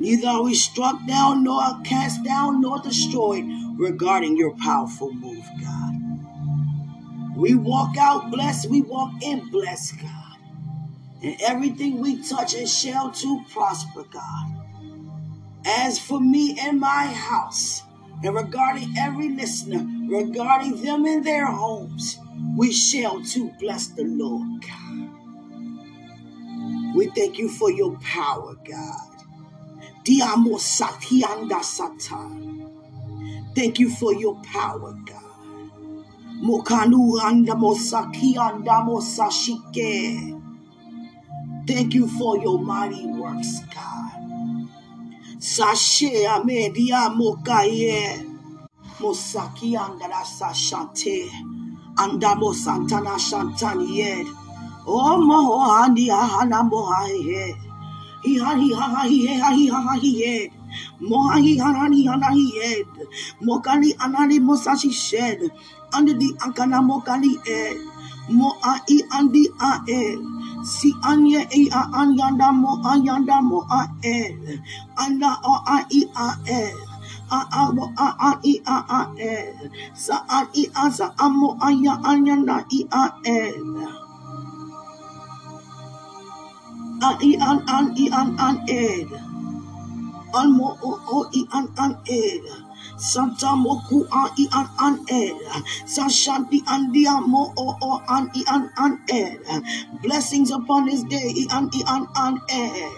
Neither 0.00 0.28
are 0.28 0.42
we 0.42 0.54
struck 0.54 1.06
down, 1.06 1.44
nor 1.44 1.62
cast 1.84 2.24
down, 2.24 2.62
nor 2.62 2.80
destroyed 2.80 3.44
regarding 3.76 4.34
your 4.34 4.56
powerful 4.56 5.12
move, 5.12 5.44
God. 5.60 7.36
We 7.36 7.54
walk 7.54 7.98
out 7.98 8.30
blessed, 8.30 8.70
we 8.70 8.80
walk 8.80 9.12
in 9.22 9.50
blessed, 9.50 10.00
God. 10.00 10.38
And 11.22 11.36
everything 11.42 12.00
we 12.00 12.26
touch 12.26 12.54
it 12.54 12.66
shall 12.66 13.10
to 13.10 13.44
prosper, 13.52 14.04
God. 14.04 14.54
As 15.66 15.98
for 15.98 16.18
me 16.18 16.58
and 16.58 16.80
my 16.80 17.04
house, 17.04 17.82
and 18.24 18.34
regarding 18.34 18.94
every 18.96 19.28
listener, 19.28 19.86
regarding 20.08 20.82
them 20.82 21.04
in 21.04 21.22
their 21.22 21.44
homes, 21.44 22.18
we 22.56 22.72
shall 22.72 23.22
too 23.22 23.52
bless 23.60 23.88
the 23.88 24.04
Lord, 24.04 24.62
God. 24.62 25.10
We 26.94 27.10
thank 27.10 27.38
you 27.38 27.50
for 27.50 27.70
your 27.70 27.98
power, 27.98 28.54
God. 28.66 29.09
Diamo 30.10 30.58
satianda 30.58 31.62
sata. 31.62 32.18
Thank 33.54 33.78
you 33.78 33.88
for 33.88 34.12
your 34.12 34.34
power, 34.42 34.92
God. 35.06 35.70
Mokanu 36.42 37.22
anda 37.22 37.54
mosaki 37.54 38.34
anda 38.36 38.82
mosashike. 38.82 40.34
Thank 41.64 41.94
you 41.94 42.08
for 42.08 42.38
your 42.42 42.58
mighty 42.58 43.06
works, 43.06 43.60
God. 43.72 44.66
Sashe 45.38 46.26
ame 46.26 46.74
dia 46.74 47.06
mokaye. 47.14 48.26
Mosaki 48.98 49.78
anda 49.78 50.08
rasa 50.08 50.46
shante. 50.50 51.30
Anda 51.96 52.34
mosantana 52.34 53.14
shantanied. 53.14 54.26
Oh 54.88 55.22
moho 55.22 55.70
andi 55.70 56.10
ahana 56.10 56.68
mohahe 56.68 57.69
he. 58.22 58.32
He 58.34 58.38
ha 58.38 58.54
he 58.54 58.72
ha 58.74 58.82
ha 58.82 59.02
he 59.08 59.26
he 59.26 59.38
ha 59.38 59.50
he 59.50 59.68
he. 59.68 60.50
He 61.42 61.58
ha 61.58 61.72
ha 61.72 61.88
he 61.88 62.06
ha 62.06 62.18
ha 62.18 62.30
he 62.32 62.50
he. 62.50 62.84
Mokani 63.42 63.94
anani 63.96 64.38
mosashi 64.38 64.92
shed. 64.92 65.50
Under 65.92 66.14
the 66.14 66.34
ankana 66.40 66.80
mokani 66.80 67.34
ed. 67.48 67.76
Mo 68.28 68.56
a 68.62 68.80
i 68.88 69.02
andi 69.10 69.44
a 69.60 69.72
ed. 69.88 70.18
Si 70.64 70.92
anya 71.04 71.46
e 71.50 71.68
a 71.70 71.82
anyanda 72.00 72.52
mo 72.54 72.76
anyanda 72.84 73.42
mo 73.42 73.66
a 73.70 73.88
ed. 74.04 74.60
Anda 74.98 75.36
o 75.44 75.54
a 75.66 75.86
i 75.90 76.04
a 76.16 76.28
ed. 76.48 76.74
A 77.32 77.40
a 77.52 77.72
mo 77.72 77.92
a 77.98 78.08
a 78.28 78.40
i 78.44 78.60
a 78.66 78.76
a 78.98 79.00
ed. 79.18 79.70
Sa 79.94 80.24
a 80.28 80.46
i 80.54 80.66
a 80.76 80.90
sa 80.92 81.14
amo 81.18 81.56
anya 81.62 81.98
anyanda 82.04 82.64
i 82.70 82.86
a 82.92 83.04
ed. 83.26 84.09
An 87.02 87.18
an 87.40 87.94
an 88.12 88.36
an 88.40 88.64
ed. 88.70 89.08
An 90.34 90.52
mo 90.58 90.78
o 90.82 90.92
o 91.08 91.30
i 91.34 91.42
an 91.58 91.68
an 91.78 91.96
ed. 92.08 92.44
Santa 92.98 93.54
moku 93.56 94.04
an 94.12 94.30
i 94.38 94.46
an 94.52 94.68
an 94.80 95.06
ed. 95.10 95.36
Sa 95.88 96.04
shanti 96.08 96.62
an 96.68 96.92
dia 96.92 97.20
mo 97.22 97.52
o 97.56 97.78
o 97.82 98.02
an 98.08 98.30
i 98.36 98.44
an 98.48 98.70
an 98.78 99.00
ed. 99.10 99.40
Blessings 100.02 100.50
upon 100.52 100.86
this 100.86 101.02
day 101.04 101.32
i 101.34 101.46
an 101.58 101.70
i 101.74 101.82
an 101.96 102.08
an 102.16 102.40
ed. 102.50 102.92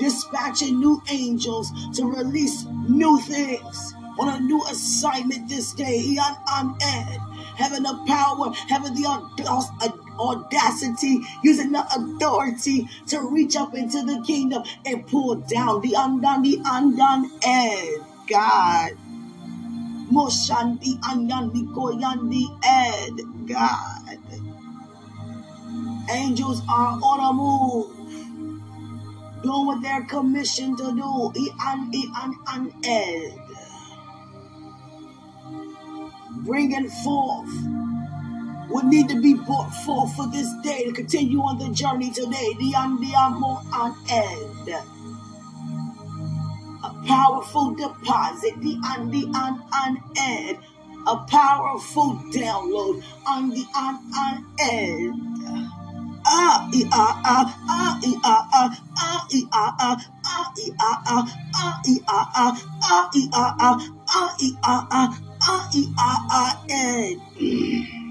Dispatching 0.00 0.80
new 0.80 1.02
angels 1.10 1.70
to 1.96 2.06
release 2.06 2.66
new 2.88 3.18
things. 3.20 3.94
On 4.20 4.28
a 4.28 4.40
new 4.40 4.62
assignment 4.70 5.48
this 5.48 5.72
day 5.74 6.16
i 6.18 6.28
an 6.28 6.36
an 6.58 6.76
ed. 6.82 7.20
Having 7.56 7.84
the 7.84 7.94
power 8.08 8.52
having 8.68 8.94
the 8.94 9.06
audacity 9.06 9.94
audacity, 10.18 11.20
using 11.42 11.72
the 11.72 11.84
authority 11.94 12.88
to 13.08 13.20
reach 13.20 13.56
up 13.56 13.74
into 13.74 14.02
the 14.02 14.22
kingdom 14.26 14.62
and 14.84 15.06
pull 15.06 15.36
down 15.36 15.80
the 15.80 15.94
undone, 15.96 16.42
the 16.42 16.60
undone 16.64 17.30
ed. 17.44 18.04
God. 18.28 18.92
Moshandi 20.10 20.98
anyandi 21.00 21.66
koyandi 21.74 22.44
ed. 22.64 23.14
God. 23.46 24.18
Angels 26.10 26.62
are 26.68 26.98
on 27.02 27.20
a 27.20 27.32
move. 27.32 27.92
Doing 29.42 29.66
what 29.66 29.82
they're 29.82 30.04
commissioned 30.04 30.78
to 30.78 30.92
do. 30.92 31.32
Ian, 31.40 31.90
ian, 31.94 32.34
an 32.48 32.72
ed. 32.84 33.38
Bringing 36.44 36.88
forth 36.88 37.85
would 38.68 38.86
need 38.86 39.08
to 39.08 39.20
be 39.20 39.34
brought 39.34 39.70
forth 39.84 40.14
for 40.16 40.26
this 40.28 40.48
day 40.62 40.84
to 40.84 40.92
continue 40.92 41.38
on 41.40 41.58
the 41.58 41.72
journey 41.74 42.10
today. 42.10 42.54
The 42.58 42.72
Andiamo 42.72 43.62
an 43.72 43.94
end. 44.10 44.68
A 46.84 46.90
powerful 47.06 47.74
deposit. 47.74 48.60
The 48.60 48.76
Andi 48.84 49.24
an 49.34 49.62
an 49.72 49.98
end. 50.18 50.58
A 51.06 51.16
powerful 51.28 52.14
download 52.32 53.02
on 53.26 53.50
the 53.50 53.64
an 53.74 53.98
an 54.16 54.44
end. 54.60 55.22
Ah, 56.28 56.68
e 56.74 56.82
ah 56.90 57.22
ah 57.24 57.46
ah 57.68 58.00
e 58.02 58.14
ah 58.24 58.48
ah 58.52 58.70
ah 58.98 59.26
e 59.30 59.42
ah 59.52 59.76
ah 59.78 59.96
ah 60.24 60.52
e 60.58 60.72
ah 60.80 61.02
ah 61.06 61.22
ah 61.54 61.80
e 61.86 62.00
ah 62.08 62.26
ah 62.34 62.52
ah 62.82 63.10
e 63.14 63.28
ah 63.32 63.54
ah 63.60 63.78
ah 64.10 64.36
e 64.40 64.50
ah 64.64 64.86
ah 64.90 65.18
ah 65.42 65.70
e 65.72 65.84
ah 65.96 66.26
ah 66.30 66.64
end. 66.68 68.05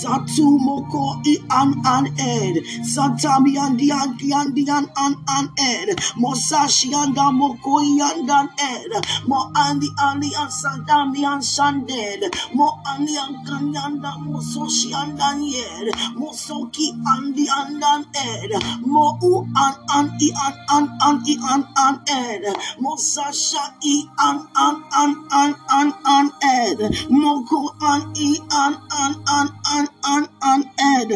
Satu 0.00 0.46
moko 0.66 1.20
i 1.32 1.34
an 1.60 1.70
an 1.86 2.06
ed. 2.18 2.56
Satami 2.92 3.56
an 3.64 3.76
di 3.76 3.90
an 3.90 4.16
di 4.18 4.32
an 4.32 4.54
di 4.54 4.64
an 4.68 4.86
an 5.04 5.14
an 5.36 5.46
ed. 5.60 5.88
Mosashi 6.16 6.94
anda 6.94 7.26
moko 7.40 7.80
i 7.82 7.92
an 8.08 8.26
dan 8.26 8.48
ed. 8.58 8.92
Mo 9.28 9.40
andi 9.64 9.88
andi 10.08 10.30
an 10.42 10.48
santami 10.60 11.24
an 11.32 11.42
sanded. 11.42 12.22
Mo 12.54 12.68
andi 12.92 13.16
an 13.24 13.34
kanyanda 13.46 14.12
mososhi 14.24 14.94
an 14.94 15.16
dan 15.16 15.42
yed. 15.42 15.88
Mosoki 16.20 16.88
andi 17.14 17.46
an 17.58 17.80
dan 17.80 18.06
ed. 18.16 18.50
Mo 18.86 19.18
u 19.22 19.46
an 19.64 19.74
an 19.96 20.06
i 20.26 20.30
an 20.46 20.54
an 20.76 20.84
an 21.08 21.16
i 21.32 21.36
an 21.52 21.62
an 21.86 21.96
ed. 22.08 22.44
Mosasha 22.80 23.64
i 23.94 23.96
an 24.28 24.38
an 24.56 24.76
an 25.02 25.12
an 25.40 25.54
an 25.78 25.92
an 26.16 26.30
ed. 26.42 26.78
Moko 27.10 27.60
an 27.92 28.02
i 28.16 28.30
an 28.62 28.74
an 29.02 29.14
an 29.38 29.48
an 29.76 29.81
an 29.82 29.88
an 30.14 30.24
an 30.50 30.62
ed 30.94 31.10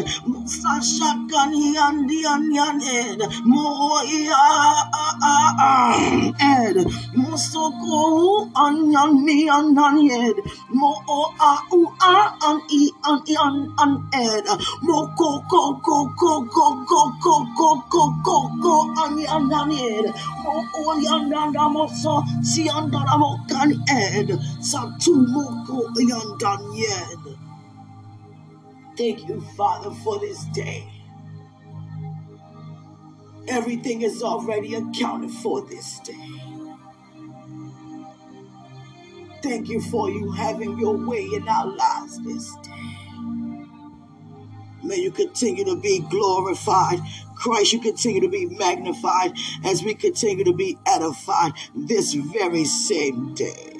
sasha 0.59 1.11
kan 1.31 1.51
yan 1.75 2.07
dian 2.09 2.43
yan 2.57 2.79
ed 2.81 3.19
mo 3.51 3.65
ya 4.27 4.43
a 5.03 5.07
a 5.33 5.35
a 5.69 5.73
ed 6.55 6.77
mo 7.15 7.35
so 7.37 7.65
ko 7.83 8.01
an 8.65 8.75
yan 8.95 9.11
mi 9.25 9.37
an 9.57 9.77
an 9.85 9.97
ed 10.19 10.37
mo 10.79 10.91
o 11.19 11.21
a 11.51 11.53
u 11.79 11.81
a 12.11 12.15
an 12.49 12.57
i 12.79 12.83
an 13.11 13.19
i 13.33 13.35
an 13.47 13.57
an 13.85 13.93
ed 14.27 14.45
mo 14.87 14.99
ko 15.19 15.29
ko 15.51 15.63
ko 15.87 15.97
ko 16.19 16.31
ko 16.55 16.67
ko 16.89 17.01
ko 17.23 17.35
ko 17.57 17.69
ko 17.93 18.03
ko 18.27 18.37
ko 18.63 18.75
an 19.05 19.17
yan 19.25 19.51
an 19.61 19.71
ed 19.89 20.05
mo 20.43 20.55
o 20.83 20.85
yan 21.07 21.29
dan 21.33 21.51
da 21.59 21.67
mo 21.75 21.87
so 22.03 22.15
si 22.51 22.67
an 22.77 22.91
da 22.91 23.17
mo 23.23 23.31
kan 23.51 23.71
ed 24.03 24.29
sa 24.71 24.81
tu 25.01 25.13
mo 25.33 25.45
ko 25.67 25.83
yan 26.11 26.27
dan 26.41 26.61
yed 26.83 27.26
Thank 28.97 29.27
you, 29.27 29.39
Father, 29.55 29.91
for 30.03 30.19
this 30.19 30.43
day. 30.45 30.87
Everything 33.47 34.01
is 34.01 34.23
already 34.23 34.73
accounted 34.73 35.31
for 35.31 35.61
this 35.67 35.99
day. 35.99 36.13
Thank 39.43 39.69
you 39.69 39.79
for 39.81 40.09
you 40.09 40.31
having 40.31 40.79
your 40.79 40.97
way 40.97 41.23
in 41.23 41.47
our 41.47 41.67
lives 41.67 42.23
this 42.25 42.55
day. 42.63 42.97
May 44.83 44.97
you 44.97 45.11
continue 45.11 45.63
to 45.65 45.75
be 45.75 45.99
glorified. 46.09 46.99
Christ, 47.35 47.73
you 47.73 47.79
continue 47.79 48.21
to 48.21 48.29
be 48.29 48.47
magnified 48.47 49.33
as 49.63 49.83
we 49.83 49.93
continue 49.93 50.43
to 50.43 50.53
be 50.53 50.77
edified 50.87 51.53
this 51.75 52.13
very 52.13 52.65
same 52.65 53.35
day. 53.35 53.76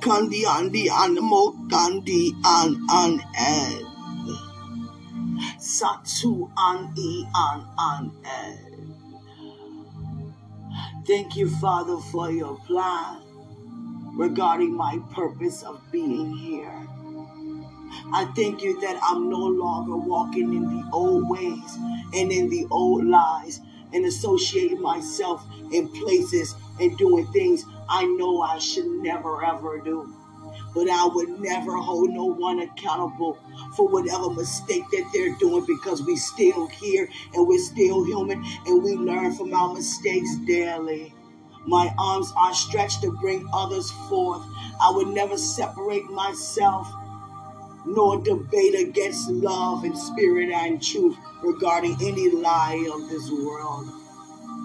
Kandi 0.00 0.44
andi 0.44 0.88
anmo 0.90 1.42
kandi 1.70 2.32
an 2.44 2.70
an 2.90 3.20
ed. 3.36 3.84
Satu 5.58 6.50
an 6.56 6.92
e 6.96 7.26
an 7.34 7.66
an 7.78 8.12
eh. 8.24 8.28
eh. 8.28 8.72
Thank 11.06 11.36
you, 11.36 11.48
Father, 11.48 11.96
for 11.98 12.30
your 12.30 12.56
plan 12.66 13.22
regarding 14.14 14.76
my 14.76 14.98
purpose 15.12 15.62
of 15.62 15.80
being 15.90 16.36
here. 16.36 16.86
I 18.12 18.24
thank 18.36 18.62
you 18.62 18.80
that 18.80 19.00
I'm 19.02 19.28
no 19.28 19.38
longer 19.38 19.96
walking 19.96 20.54
in 20.54 20.64
the 20.68 20.88
old 20.92 21.28
ways 21.28 21.76
and 22.14 22.30
in 22.30 22.48
the 22.48 22.66
old 22.70 23.06
lies 23.06 23.60
and 23.92 24.04
associating 24.06 24.80
myself 24.80 25.44
in 25.72 25.88
places 25.88 26.54
and 26.82 26.98
doing 26.98 27.26
things 27.32 27.64
I 27.88 28.04
know 28.04 28.42
I 28.42 28.58
should 28.58 28.86
never 28.86 29.44
ever 29.44 29.80
do. 29.80 30.14
But 30.74 30.88
I 30.90 31.06
would 31.06 31.40
never 31.40 31.76
hold 31.76 32.10
no 32.10 32.24
one 32.24 32.60
accountable 32.60 33.38
for 33.76 33.88
whatever 33.88 34.30
mistake 34.30 34.84
that 34.92 35.10
they're 35.12 35.36
doing 35.36 35.64
because 35.66 36.02
we 36.02 36.16
still 36.16 36.66
here 36.66 37.08
and 37.34 37.46
we're 37.46 37.58
still 37.58 38.04
human 38.04 38.42
and 38.66 38.82
we 38.82 38.94
learn 38.94 39.34
from 39.34 39.54
our 39.54 39.72
mistakes 39.72 40.36
daily. 40.46 41.14
My 41.66 41.94
arms 41.98 42.32
are 42.36 42.54
stretched 42.54 43.02
to 43.02 43.12
bring 43.20 43.48
others 43.52 43.90
forth. 44.08 44.42
I 44.80 44.90
would 44.90 45.08
never 45.08 45.36
separate 45.36 46.10
myself 46.10 46.88
nor 47.84 48.20
debate 48.22 48.74
against 48.74 49.28
love 49.28 49.84
and 49.84 49.96
spirit 49.96 50.50
and 50.50 50.82
truth 50.82 51.16
regarding 51.42 51.96
any 52.00 52.30
lie 52.30 52.88
of 52.92 53.08
this 53.08 53.30
world. 53.30 54.01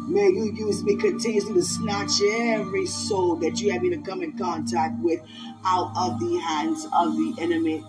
May 0.07 0.29
you 0.29 0.53
use 0.53 0.83
me 0.85 0.95
continuously 0.95 1.53
to 1.55 1.63
snatch 1.63 2.21
every 2.23 2.85
soul 2.85 3.35
that 3.37 3.61
you 3.61 3.73
have 3.73 3.81
me 3.83 3.89
to 3.91 3.97
come 3.97 4.23
in 4.23 4.37
contact 4.37 5.01
with 5.03 5.21
out 5.65 5.91
of 5.97 6.19
the 6.21 6.37
hands 6.37 6.85
of 6.85 7.17
the 7.17 7.35
enemy. 7.39 7.83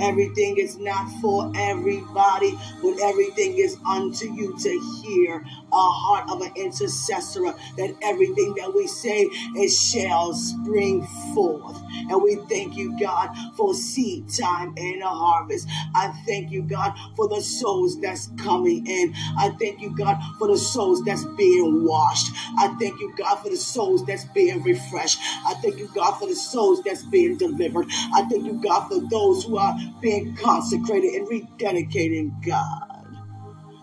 Everything 0.00 0.58
is 0.58 0.78
not 0.78 1.10
for 1.20 1.52
everybody, 1.56 2.58
but 2.82 2.98
everything 3.00 3.58
is 3.58 3.76
unto 3.86 4.32
you 4.32 4.56
to 4.58 5.02
hear 5.02 5.44
a 5.72 5.76
heart 5.76 6.30
of 6.30 6.40
an 6.42 6.52
intercessor 6.56 7.42
that 7.76 7.94
everything 8.02 8.54
that 8.56 8.72
we 8.74 8.86
say 8.86 9.28
it 9.56 9.70
shall 9.70 10.34
spring 10.34 11.06
forth. 11.34 11.78
And 12.10 12.22
we 12.22 12.36
thank 12.48 12.76
you, 12.76 12.98
God, 12.98 13.30
for 13.56 13.74
seed 13.74 14.26
time 14.30 14.74
and 14.76 15.02
a 15.02 15.08
harvest. 15.08 15.68
I 15.94 16.08
thank 16.26 16.50
you, 16.50 16.62
God, 16.62 16.94
for 17.16 17.28
the 17.28 17.40
souls 17.40 18.00
that's 18.00 18.28
coming 18.38 18.86
in. 18.86 19.14
I 19.38 19.50
thank 19.60 19.80
you, 19.80 19.96
God, 19.96 20.18
for 20.38 20.48
the 20.48 20.58
souls 20.58 21.04
that's 21.04 21.24
being 21.36 21.84
washed. 21.84 22.32
I 22.58 22.68
thank 22.80 23.00
you, 23.00 23.14
God, 23.16 23.36
for 23.36 23.50
the 23.50 23.56
souls 23.56 24.04
that's 24.06 24.24
being 24.26 24.62
refreshed. 24.62 25.18
I 25.46 25.54
thank 25.54 25.78
you, 25.78 25.88
God, 25.94 26.12
for 26.18 26.28
the 26.28 26.36
souls 26.36 26.82
that's 26.82 27.02
being 27.04 27.36
delivered. 27.36 27.86
I 28.14 28.22
thank 28.30 28.46
you, 28.46 28.60
God, 28.62 28.88
for 28.88 29.00
those 29.08 29.44
who 29.44 29.56
are 29.58 29.69
being 30.00 30.36
consecrated 30.36 31.14
and 31.14 31.28
rededicating 31.28 32.44
God. 32.46 32.86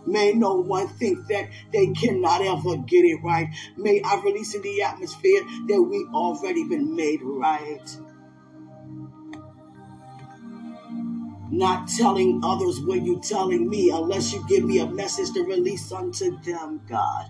May 0.06 0.34
no 0.34 0.56
one 0.56 0.88
think 0.88 1.28
that 1.28 1.50
they 1.74 1.88
cannot 1.88 2.42
ever 2.42 2.78
get 2.78 3.04
it 3.04 3.22
right. 3.24 3.50
May 3.76 4.02
I 4.02 4.22
release 4.24 4.56
in 4.56 4.62
the 4.62 4.82
atmosphere 4.82 5.42
that 5.68 5.82
we 5.82 6.06
already 6.14 6.64
been 6.68 6.96
made 6.96 7.20
right. 7.22 7.98
Not 11.50 11.88
telling 11.90 12.42
others 12.44 12.80
what 12.82 13.04
you're 13.04 13.20
telling 13.20 13.70
me 13.70 13.90
unless 13.90 14.34
you 14.34 14.46
give 14.48 14.64
me 14.64 14.80
a 14.80 14.88
message 14.88 15.34
to 15.34 15.44
release 15.44 15.92
unto 15.92 16.40
them, 16.42 16.82
God 16.88 17.30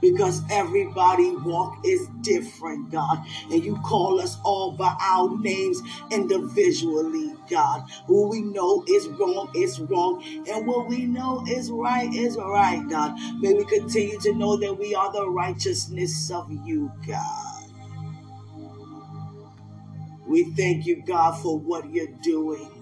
because 0.00 0.42
everybody 0.50 1.34
walk 1.36 1.78
is 1.84 2.08
different, 2.22 2.90
God. 2.90 3.24
And 3.50 3.64
you 3.64 3.76
call 3.78 4.20
us 4.20 4.38
all 4.44 4.72
by 4.72 4.96
our 5.00 5.38
names 5.38 5.80
individually, 6.10 7.34
God. 7.48 7.84
Who 8.06 8.28
we 8.28 8.42
know 8.42 8.84
is 8.88 9.08
wrong 9.08 9.50
is 9.54 9.80
wrong, 9.80 10.22
and 10.48 10.66
what 10.66 10.88
we 10.88 11.06
know 11.06 11.44
is 11.48 11.70
right 11.70 12.12
is 12.12 12.36
right, 12.36 12.84
God. 12.88 13.18
May 13.40 13.54
we 13.54 13.64
continue 13.64 14.18
to 14.20 14.34
know 14.34 14.56
that 14.58 14.74
we 14.74 14.94
are 14.94 15.12
the 15.12 15.28
righteousness 15.28 16.30
of 16.30 16.50
you, 16.66 16.90
God. 17.06 17.70
We 20.26 20.44
thank 20.52 20.86
you, 20.86 21.02
God, 21.02 21.40
for 21.42 21.58
what 21.58 21.90
you're 21.92 22.06
doing. 22.22 22.79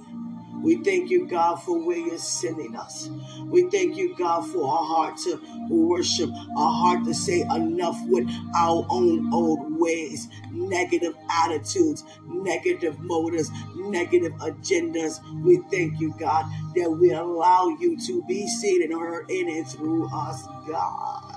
We 0.62 0.82
thank 0.82 1.10
you, 1.10 1.26
God, 1.26 1.56
for 1.56 1.78
where 1.78 1.96
you're 1.96 2.18
sending 2.18 2.76
us. 2.76 3.08
We 3.44 3.70
thank 3.70 3.96
you, 3.96 4.16
God, 4.16 4.46
for 4.50 4.64
our 4.64 4.84
heart 4.84 5.18
to 5.18 5.40
worship, 5.68 6.30
our 6.56 6.72
heart 6.72 7.04
to 7.04 7.14
say 7.14 7.42
enough 7.42 7.96
with 8.06 8.28
our 8.56 8.86
own 8.90 9.32
old 9.32 9.78
ways, 9.78 10.28
negative 10.50 11.14
attitudes, 11.30 12.04
negative 12.26 12.98
motives, 13.00 13.50
negative 13.76 14.32
agendas. 14.34 15.20
We 15.42 15.60
thank 15.70 16.00
you, 16.00 16.14
God, 16.18 16.46
that 16.76 16.90
we 16.90 17.12
allow 17.12 17.68
you 17.80 17.98
to 18.06 18.22
be 18.24 18.46
seen 18.48 18.82
and 18.82 18.92
heard 18.92 19.30
in 19.30 19.48
and 19.48 19.66
through 19.66 20.08
us, 20.14 20.46
God. 20.66 21.36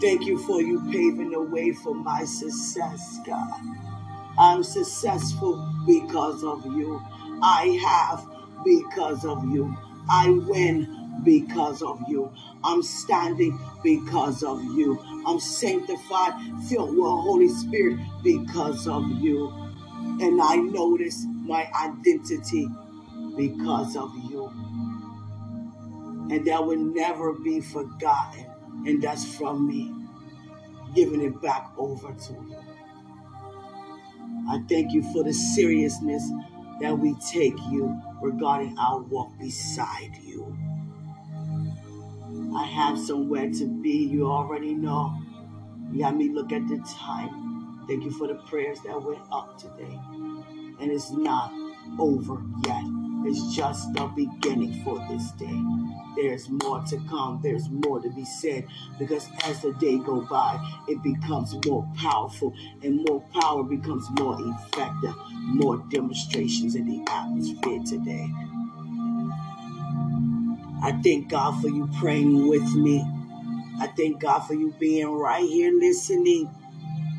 Thank 0.00 0.26
you 0.26 0.38
for 0.38 0.60
you 0.60 0.80
paving 0.90 1.30
the 1.30 1.40
way 1.40 1.72
for 1.72 1.94
my 1.94 2.24
success, 2.24 3.20
God. 3.24 3.81
I'm 4.38 4.62
successful 4.62 5.68
because 5.86 6.42
of 6.42 6.64
you. 6.66 7.00
I 7.42 7.78
have 7.84 8.26
because 8.64 9.24
of 9.24 9.44
you. 9.50 9.76
I 10.08 10.30
win 10.30 11.20
because 11.24 11.82
of 11.82 12.00
you. 12.08 12.32
I'm 12.64 12.82
standing 12.82 13.58
because 13.82 14.42
of 14.42 14.62
you. 14.62 14.98
I'm 15.26 15.40
sanctified, 15.40 16.34
filled 16.68 16.90
with 16.90 17.00
Holy 17.00 17.48
Spirit 17.48 17.98
because 18.22 18.86
of 18.88 19.06
you. 19.20 19.52
And 20.20 20.40
I 20.40 20.56
notice 20.56 21.24
my 21.28 21.68
identity 21.80 22.68
because 23.36 23.96
of 23.96 24.12
you. 24.30 24.50
And 26.30 26.46
that 26.46 26.64
will 26.64 26.78
never 26.78 27.32
be 27.34 27.60
forgotten. 27.60 28.46
And 28.86 29.02
that's 29.02 29.24
from 29.36 29.68
me, 29.68 29.94
giving 30.94 31.22
it 31.22 31.40
back 31.42 31.70
over 31.76 32.12
to 32.12 32.32
you. 32.32 32.56
I 34.52 34.60
thank 34.68 34.92
you 34.92 35.02
for 35.14 35.24
the 35.24 35.32
seriousness 35.32 36.30
that 36.80 36.98
we 36.98 37.14
take 37.32 37.58
you 37.70 38.00
regarding 38.22 38.78
our 38.78 39.00
walk 39.00 39.32
beside 39.38 40.16
you. 40.22 40.56
I 42.54 42.64
have 42.66 42.98
somewhere 42.98 43.50
to 43.50 43.66
be. 43.82 44.04
You 44.06 44.26
already 44.28 44.74
know. 44.74 45.18
You 45.92 46.04
have 46.04 46.16
me 46.16 46.30
look 46.30 46.52
at 46.52 46.68
the 46.68 46.78
time. 46.86 47.84
Thank 47.88 48.04
you 48.04 48.10
for 48.12 48.28
the 48.28 48.34
prayers 48.34 48.80
that 48.82 49.02
went 49.02 49.20
up 49.32 49.58
today. 49.58 49.98
And 50.80 50.90
it's 50.92 51.10
not 51.10 51.52
over 51.98 52.42
yet. 52.66 52.84
It's 53.24 53.54
just 53.54 53.92
the 53.94 54.06
beginning 54.06 54.82
for 54.82 54.98
this 55.08 55.30
day. 55.32 55.62
There's 56.16 56.48
more 56.48 56.82
to 56.88 56.96
come. 57.08 57.40
There's 57.42 57.68
more 57.70 58.00
to 58.00 58.10
be 58.10 58.24
said 58.24 58.66
because 58.98 59.28
as 59.44 59.62
the 59.62 59.72
day 59.74 59.98
go 59.98 60.22
by, 60.22 60.58
it 60.88 61.02
becomes 61.02 61.54
more 61.64 61.88
powerful 61.96 62.52
and 62.82 63.04
more 63.08 63.20
power 63.40 63.62
becomes 63.62 64.08
more 64.18 64.36
effective. 64.40 65.14
More 65.38 65.78
demonstrations 65.90 66.74
in 66.74 66.86
the 66.86 67.04
atmosphere 67.10 67.80
today. 67.86 68.28
I 70.82 71.00
thank 71.04 71.28
God 71.28 71.60
for 71.62 71.68
you 71.68 71.88
praying 72.00 72.48
with 72.48 72.74
me. 72.74 73.04
I 73.78 73.86
thank 73.96 74.20
God 74.20 74.40
for 74.40 74.54
you 74.54 74.74
being 74.80 75.08
right 75.08 75.48
here 75.48 75.72
listening. 75.72 76.50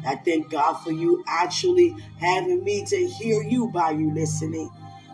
I 0.05 0.15
thank 0.15 0.51
God 0.51 0.73
for 0.83 0.91
you 0.91 1.23
actually 1.27 1.95
having 2.19 2.61
me 2.63 2.85
to 2.85 3.07
hear 3.07 3.41
you 3.41 3.67
by 3.69 3.91
you 3.91 4.13
listening 4.13 4.69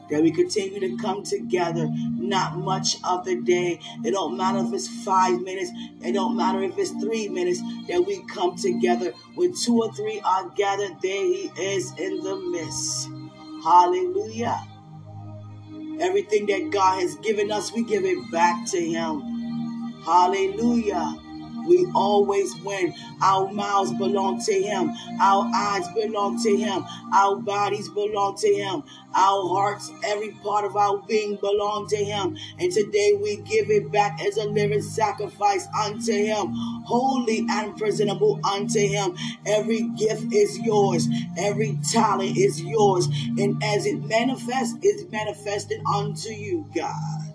that 0.10 0.22
we 0.22 0.32
continue 0.32 0.80
to 0.80 0.98
come 0.98 1.24
together, 1.24 1.88
not 1.90 2.58
much 2.58 2.98
of 3.04 3.26
the 3.26 3.36
day. 3.42 3.80
It 4.04 4.12
don't 4.12 4.38
matter 4.38 4.60
if 4.60 4.74
it's 4.74 4.88
five 5.04 5.42
minutes, 5.42 5.72
it 6.02 6.14
don't 6.14 6.36
matter 6.36 6.62
if 6.64 6.78
it's 6.78 6.92
three 6.92 7.30
minutes, 7.30 7.62
that 7.88 8.04
we 8.06 8.24
come 8.26 8.56
together. 8.56 9.14
When 9.36 9.54
two 9.54 9.82
or 9.82 9.92
three 9.94 10.20
are 10.24 10.50
gathered, 10.50 11.02
there 11.02 11.26
he 11.26 11.52
is 11.58 11.92
in 11.98 12.18
the 12.24 12.36
midst. 12.36 13.10
Hallelujah. 13.64 14.68
Everything 16.00 16.46
that 16.48 16.70
God 16.72 17.02
has 17.02 17.16
given 17.16 17.52
us, 17.52 17.74
we 17.74 17.84
give 17.84 18.06
it 18.06 18.32
back 18.32 18.66
to 18.68 18.80
him. 18.80 20.02
Hallelujah. 20.06 21.20
We 21.70 21.88
always 21.96 22.56
win. 22.64 22.96
Our 23.22 23.52
mouths 23.54 23.94
belong 23.94 24.42
to 24.46 24.54
Him. 24.54 24.92
Our 25.22 25.50
eyes 25.56 25.88
belong 25.96 26.42
to 26.44 26.58
Him. 26.58 26.84
Our 27.14 27.38
bodies 27.38 27.90
belong 27.90 28.38
to 28.38 28.48
Him. 28.48 28.84
Our 29.16 29.48
hearts, 29.48 29.92
every 30.06 30.32
part 30.44 30.66
of 30.66 30.76
our 30.76 30.98
being 31.08 31.38
belong 31.38 31.88
to 31.90 31.98
Him. 31.98 32.38
And 32.60 32.72
today 32.72 33.14
we 33.22 33.38
give 33.38 33.70
it 33.70 33.92
back 33.92 34.22
as 34.26 34.38
a 34.38 34.46
living 34.46 34.82
sacrifice 34.82 35.68
unto 35.80 36.14
Him, 36.14 36.54
holy 36.86 37.46
and 37.50 37.78
presentable 37.78 38.42
unto 38.44 38.80
Him. 38.80 39.16
Every 39.46 39.84
gift 39.98 40.34
is 40.34 40.60
yours. 40.60 41.08
Every 41.38 41.80
talent 41.92 42.38
is 42.38 42.62
yours. 42.62 43.08
And 43.38 43.64
as 43.64 43.86
it 43.86 44.04
manifests, 44.06 44.78
it's 44.82 45.12
manifested 45.12 45.82
unto 45.86 46.30
you, 46.32 46.66
God. 46.76 47.29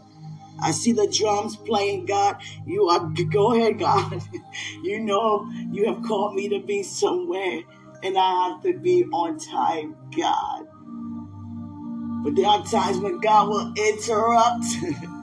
I 0.65 0.71
see 0.71 0.93
the 0.93 1.07
drums 1.07 1.57
playing, 1.57 2.07
God. 2.07 2.37
You 2.67 2.89
are, 2.89 3.07
go 3.31 3.53
ahead, 3.55 3.79
God. 3.79 4.23
you 4.83 4.99
know 4.99 5.47
you 5.71 5.93
have 5.93 6.03
called 6.03 6.35
me 6.35 6.49
to 6.49 6.59
be 6.61 6.83
somewhere, 6.83 7.61
and 8.03 8.17
I 8.17 8.49
have 8.49 8.63
to 8.63 8.73
be 8.79 9.05
on 9.05 9.39
time, 9.39 9.95
God. 10.17 10.67
But 12.25 12.35
there 12.35 12.47
are 12.47 12.65
times 12.65 12.99
when 12.99 13.21
God 13.21 13.51
will 13.51 13.75
interrupt. 13.77 14.65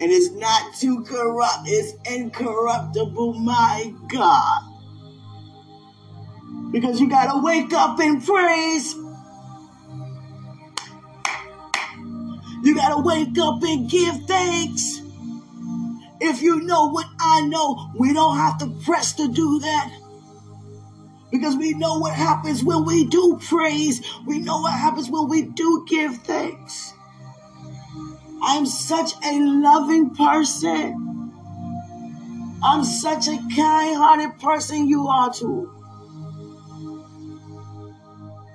and 0.00 0.10
it's 0.10 0.32
not 0.32 0.74
too 0.74 1.04
corrupt, 1.04 1.68
it's 1.68 1.92
incorruptible, 2.10 3.34
my 3.34 3.94
God. 4.08 4.62
Because 6.72 6.98
you 7.00 7.08
got 7.08 7.32
to 7.32 7.40
wake 7.44 7.72
up 7.72 8.00
and 8.00 8.24
praise. 8.24 8.96
You 12.70 12.76
got 12.76 12.94
to 12.94 13.02
wake 13.02 13.36
up 13.36 13.64
and 13.64 13.90
give 13.90 14.26
thanks. 14.28 15.02
If 16.20 16.40
you 16.40 16.60
know 16.60 16.90
what 16.90 17.06
I 17.18 17.40
know, 17.40 17.90
we 17.98 18.12
don't 18.12 18.36
have 18.36 18.58
to 18.58 18.68
press 18.84 19.12
to 19.14 19.26
do 19.26 19.58
that. 19.58 19.92
Because 21.32 21.56
we 21.56 21.74
know 21.74 21.98
what 21.98 22.14
happens 22.14 22.62
when 22.62 22.84
we 22.84 23.06
do 23.06 23.40
praise. 23.42 24.00
We 24.24 24.38
know 24.38 24.60
what 24.60 24.72
happens 24.72 25.10
when 25.10 25.28
we 25.28 25.42
do 25.46 25.84
give 25.88 26.18
thanks. 26.18 26.94
I'm 28.40 28.66
such 28.66 29.14
a 29.24 29.40
loving 29.40 30.14
person. 30.14 31.32
I'm 32.62 32.84
such 32.84 33.26
a 33.26 33.36
kind 33.56 33.96
hearted 33.96 34.38
person, 34.38 34.86
you 34.86 35.08
are 35.08 35.34
too. 35.34 35.79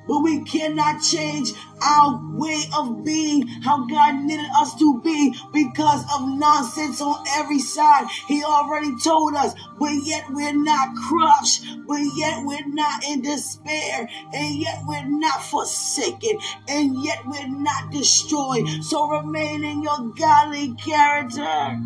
But 0.08 0.20
we 0.20 0.44
cannot 0.44 1.02
change 1.02 1.52
our 1.82 2.22
way 2.34 2.64
of 2.78 3.04
being, 3.04 3.48
how 3.48 3.86
God 3.86 4.24
needed 4.24 4.50
us 4.58 4.76
to 4.80 5.02
be, 5.02 5.34
because 5.54 6.04
of 6.14 6.28
nonsense 6.28 7.02
on 7.02 7.24
every 7.36 7.60
side. 7.60 8.08
He 8.28 8.44
already 8.44 8.96
told 9.04 9.36
us, 9.36 9.54
but 9.80 9.94
yet 10.04 10.26
we're 10.30 10.54
not 10.54 10.96
crushed, 11.08 11.66
but 11.88 12.02
yet 12.16 12.44
we're 12.46 12.68
not 12.68 13.04
in 13.04 13.22
despair, 13.22 14.08
and 14.34 14.56
yet 14.56 14.84
we're 14.88 15.08
not 15.08 15.44
forsaken, 15.44 16.38
and 16.68 17.04
yet 17.04 17.20
we're 17.26 17.48
not 17.48 17.92
destroyed. 17.92 18.68
So 18.84 19.08
remain 19.10 19.64
in 19.64 19.82
your 19.82 20.14
godly 20.18 20.74
character. 20.76 21.80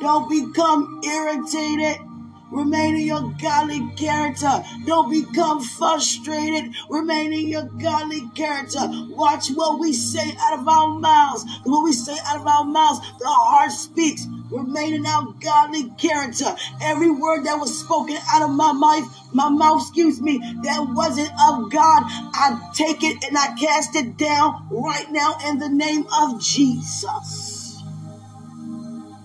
Don't 0.00 0.30
become 0.30 1.00
irritated 1.04 2.07
Remain 2.50 2.96
in 2.96 3.06
your 3.06 3.32
godly 3.40 3.86
character. 3.96 4.64
Don't 4.86 5.10
become 5.10 5.62
frustrated. 5.62 6.74
Remain 6.88 7.32
in 7.32 7.48
your 7.48 7.64
godly 7.64 8.28
character. 8.34 8.80
Watch 9.10 9.50
what 9.50 9.78
we 9.78 9.92
say 9.92 10.34
out 10.40 10.58
of 10.58 10.66
our 10.66 10.98
mouths. 10.98 11.44
What 11.64 11.84
we 11.84 11.92
say 11.92 12.16
out 12.26 12.40
of 12.40 12.46
our 12.46 12.64
mouths, 12.64 13.00
the 13.18 13.28
heart 13.28 13.70
speaks. 13.70 14.26
Remain 14.50 14.94
in 14.94 15.06
our 15.06 15.34
godly 15.40 15.90
character. 15.98 16.56
Every 16.80 17.10
word 17.10 17.44
that 17.44 17.58
was 17.58 17.78
spoken 17.78 18.16
out 18.32 18.42
of 18.42 18.50
my 18.50 18.72
mouth, 18.72 19.34
my 19.34 19.50
mouth, 19.50 19.82
excuse 19.82 20.22
me, 20.22 20.38
that 20.38 20.86
wasn't 20.94 21.30
of 21.48 21.70
God, 21.70 22.02
I 22.06 22.70
take 22.74 23.02
it 23.02 23.24
and 23.24 23.36
I 23.36 23.54
cast 23.56 23.94
it 23.94 24.16
down 24.16 24.68
right 24.70 25.10
now 25.10 25.36
in 25.46 25.58
the 25.58 25.68
name 25.68 26.06
of 26.18 26.40
Jesus. 26.40 27.82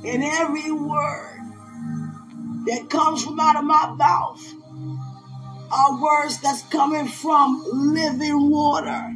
In 0.03 0.21
every 0.21 0.71
word 0.71 1.33
that 2.65 2.89
comes 2.89 3.23
from 3.23 3.39
out 3.39 3.58
of 3.58 3.65
my 3.65 3.91
mouth 3.91 4.54
are 5.71 6.02
words 6.02 6.39
that's 6.39 6.62
coming 6.63 7.08
from 7.08 7.63
living 7.71 8.49
water 8.49 9.13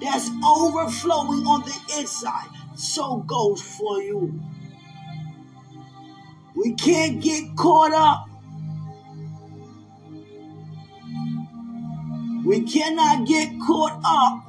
that's 0.00 0.30
overflowing 0.44 1.46
on 1.46 1.62
the 1.62 1.98
inside. 1.98 2.48
So 2.74 3.18
goes 3.18 3.60
for 3.62 4.00
you. 4.02 4.40
We 6.56 6.74
can't 6.74 7.22
get 7.22 7.54
caught 7.56 7.92
up. 7.92 8.28
We 12.44 12.62
cannot 12.62 13.26
get 13.26 13.52
caught 13.66 14.00
up. 14.04 14.48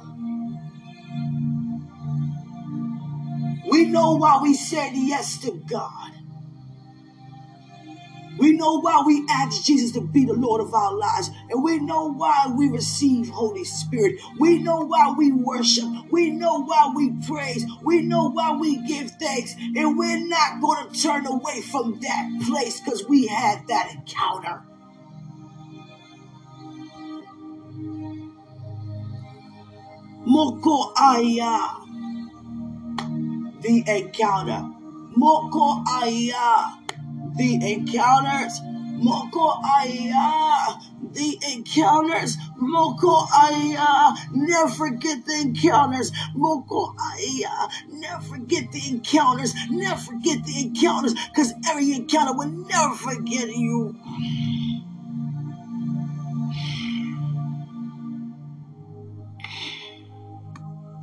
We 3.70 3.86
know 3.86 4.16
why 4.16 4.40
we 4.42 4.54
said 4.54 4.92
yes 4.94 5.38
to 5.42 5.52
God. 5.52 6.13
We 8.38 8.52
know 8.52 8.80
why 8.80 9.02
we 9.06 9.24
ask 9.30 9.64
Jesus 9.64 9.92
to 9.92 10.00
be 10.00 10.24
the 10.24 10.32
Lord 10.32 10.60
of 10.60 10.74
our 10.74 10.94
lives. 10.94 11.30
And 11.50 11.62
we 11.62 11.78
know 11.78 12.12
why 12.12 12.52
we 12.56 12.68
receive 12.68 13.28
Holy 13.28 13.64
Spirit. 13.64 14.20
We 14.38 14.58
know 14.58 14.84
why 14.84 15.14
we 15.16 15.32
worship. 15.32 15.84
We 16.10 16.30
know 16.30 16.64
why 16.64 16.92
we 16.94 17.12
praise. 17.26 17.64
We 17.82 18.02
know 18.02 18.30
why 18.30 18.56
we 18.56 18.78
give 18.86 19.10
thanks. 19.12 19.54
And 19.76 19.96
we're 19.96 20.26
not 20.26 20.60
going 20.60 20.90
to 20.90 21.02
turn 21.02 21.26
away 21.26 21.60
from 21.62 22.00
that 22.00 22.42
place 22.46 22.80
because 22.80 23.06
we 23.08 23.26
had 23.26 23.66
that 23.68 23.94
encounter. 23.94 24.62
Moko 30.26 30.92
Aya. 30.96 31.68
The 33.60 33.84
encounter. 33.86 34.70
Moko 35.16 35.84
Aya 35.86 36.83
the 37.36 37.54
encounters. 37.72 38.60
Moko 38.94 39.60
Aya, 39.64 40.78
the 41.12 41.38
encounters. 41.52 42.36
Moko 42.60 43.26
Aya, 43.32 44.14
never 44.32 44.70
forget 44.70 45.24
the 45.26 45.40
encounters. 45.42 46.12
Moko 46.36 46.94
Aya, 46.98 47.68
never 47.90 48.22
forget 48.22 48.70
the 48.72 48.82
encounters. 48.88 49.54
Never 49.70 50.00
forget 50.00 50.44
the 50.44 50.60
encounters, 50.62 51.14
because 51.30 51.52
every 51.68 51.92
encounter 51.92 52.34
will 52.36 52.48
never 52.48 52.94
forget 52.94 53.48
you. 53.48 53.96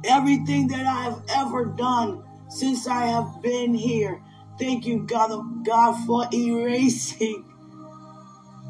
Everything 0.05 0.67
that 0.69 0.85
I 0.85 1.03
have 1.03 1.23
ever 1.29 1.65
done 1.65 2.23
since 2.49 2.87
I 2.87 3.05
have 3.05 3.41
been 3.41 3.73
here 3.73 4.21
Thank 4.61 4.85
you, 4.85 4.99
God, 4.99 5.31
oh 5.31 5.41
God, 5.63 6.05
for 6.05 6.27
erasing. 6.31 7.43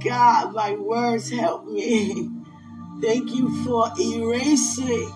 God, 0.01 0.53
my 0.53 0.71
words 0.75 1.29
help 1.29 1.65
me. 1.65 2.29
Thank 3.01 3.35
you 3.35 3.65
for 3.65 3.91
erasing. 3.99 5.11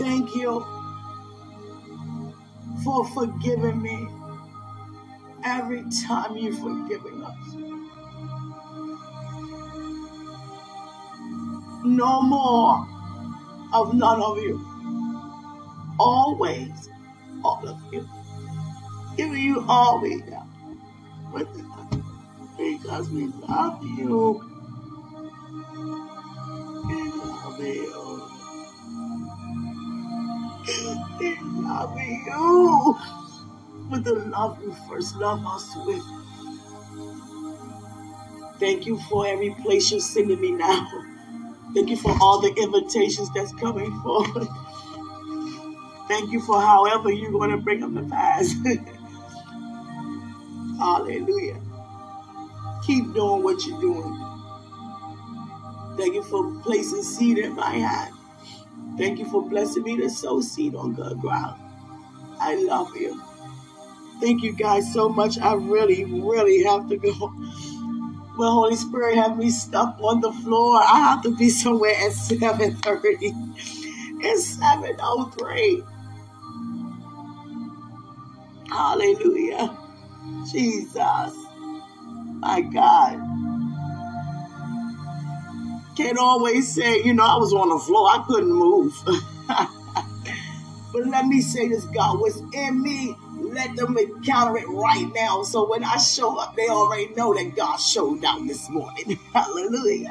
Thank 0.00 0.34
you 0.34 0.66
for 2.82 3.06
forgiving 3.10 3.82
me 3.82 4.08
every 5.44 5.84
time 6.08 6.36
you're 6.36 6.52
forgiving 6.54 7.22
us. 7.22 7.54
No 11.84 12.20
more 12.20 12.84
of 13.72 13.94
none 13.94 14.20
of 14.20 14.38
you. 14.38 14.60
Always 16.00 16.88
all 17.48 17.68
of 17.68 17.80
you. 17.92 18.08
Giving 19.16 19.42
you 19.42 19.64
all 19.68 20.00
we 20.02 20.20
got. 20.20 20.46
Because 22.58 23.08
we 23.10 23.26
love 23.48 23.82
you. 23.84 24.44
We 26.88 27.12
love 27.12 27.60
you. 27.60 28.22
We 31.20 31.38
love 31.62 31.98
you. 31.98 32.98
With 33.90 34.04
the 34.04 34.14
love 34.14 34.60
you 34.62 34.76
first 34.88 35.16
love 35.16 35.46
us 35.46 35.74
with. 35.86 36.02
Thank 38.60 38.86
you 38.86 38.98
for 39.08 39.26
every 39.26 39.50
place 39.62 39.90
you're 39.90 40.00
sending 40.00 40.40
me 40.40 40.52
now. 40.52 40.88
Thank 41.74 41.90
you 41.90 41.96
for 41.96 42.16
all 42.20 42.40
the 42.40 42.54
invitations 42.54 43.28
that's 43.34 43.52
coming 43.54 43.92
forward. 44.02 44.48
Thank 46.08 46.32
you 46.32 46.40
for 46.40 46.60
however 46.60 47.12
you're 47.12 47.30
going 47.30 47.50
to 47.50 47.58
bring 47.58 47.80
them 47.80 47.94
to 47.94 48.02
pass. 48.02 48.54
Hallelujah. 50.78 51.60
Keep 52.86 53.12
doing 53.12 53.42
what 53.42 53.64
you're 53.66 53.80
doing. 53.80 54.24
Thank 55.98 56.14
you 56.14 56.22
for 56.22 56.54
placing 56.62 57.02
seed 57.02 57.38
in 57.38 57.54
my 57.54 57.70
hand. 57.70 58.14
Thank 58.96 59.18
you 59.18 59.30
for 59.30 59.48
blessing 59.48 59.82
me 59.82 59.96
to 59.98 60.08
sow 60.08 60.40
seed 60.40 60.74
on 60.74 60.94
good 60.94 61.18
ground. 61.18 61.60
I 62.40 62.54
love 62.54 62.96
you. 62.96 63.20
Thank 64.20 64.42
you 64.42 64.52
guys 64.52 64.92
so 64.92 65.08
much. 65.08 65.38
I 65.38 65.54
really, 65.54 66.04
really 66.04 66.62
have 66.64 66.88
to 66.88 66.96
go. 66.96 67.12
Well, 68.38 68.52
Holy 68.52 68.76
Spirit 68.76 69.16
have 69.16 69.36
me 69.36 69.50
stuck 69.50 69.98
on 70.00 70.20
the 70.20 70.32
floor. 70.32 70.80
I 70.80 71.00
have 71.00 71.22
to 71.24 71.36
be 71.36 71.50
somewhere 71.50 71.90
at 71.90 72.12
7.30. 72.12 73.34
It's 74.20 74.56
7.03. 74.56 75.84
Hallelujah. 78.68 79.76
Jesus. 80.50 81.34
My 82.40 82.60
God. 82.60 83.20
Can't 85.96 86.18
always 86.18 86.72
say, 86.72 87.02
you 87.02 87.14
know, 87.14 87.24
I 87.24 87.36
was 87.36 87.52
on 87.52 87.68
the 87.70 87.78
floor. 87.78 88.08
I 88.08 88.24
couldn't 88.26 88.52
move. 88.52 88.94
but 90.92 91.06
let 91.06 91.26
me 91.26 91.40
say 91.40 91.68
this, 91.68 91.84
God, 91.86 92.20
what's 92.20 92.40
in 92.52 92.82
me 92.82 93.16
let 93.52 93.76
them 93.76 93.96
encounter 93.96 94.58
it 94.58 94.68
right 94.68 95.10
now. 95.14 95.42
So 95.42 95.68
when 95.68 95.84
I 95.84 95.96
show 95.96 96.38
up, 96.38 96.56
they 96.56 96.68
already 96.68 97.14
know 97.14 97.34
that 97.34 97.56
God 97.56 97.76
showed 97.76 98.24
out 98.24 98.46
this 98.46 98.68
morning. 98.70 99.18
Hallelujah. 99.34 100.10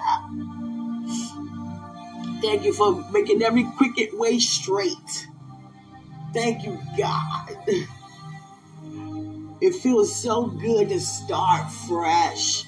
Thank 2.41 2.63
you 2.65 2.73
for 2.73 3.03
making 3.11 3.41
every 3.41 3.65
crooked 3.77 4.09
way 4.13 4.39
straight. 4.39 5.27
Thank 6.33 6.65
you, 6.65 6.79
God. 6.97 7.57
It 9.59 9.73
feels 9.73 10.15
so 10.15 10.45
good 10.45 10.89
to 10.89 10.99
start 10.99 11.71
fresh. 11.87 12.65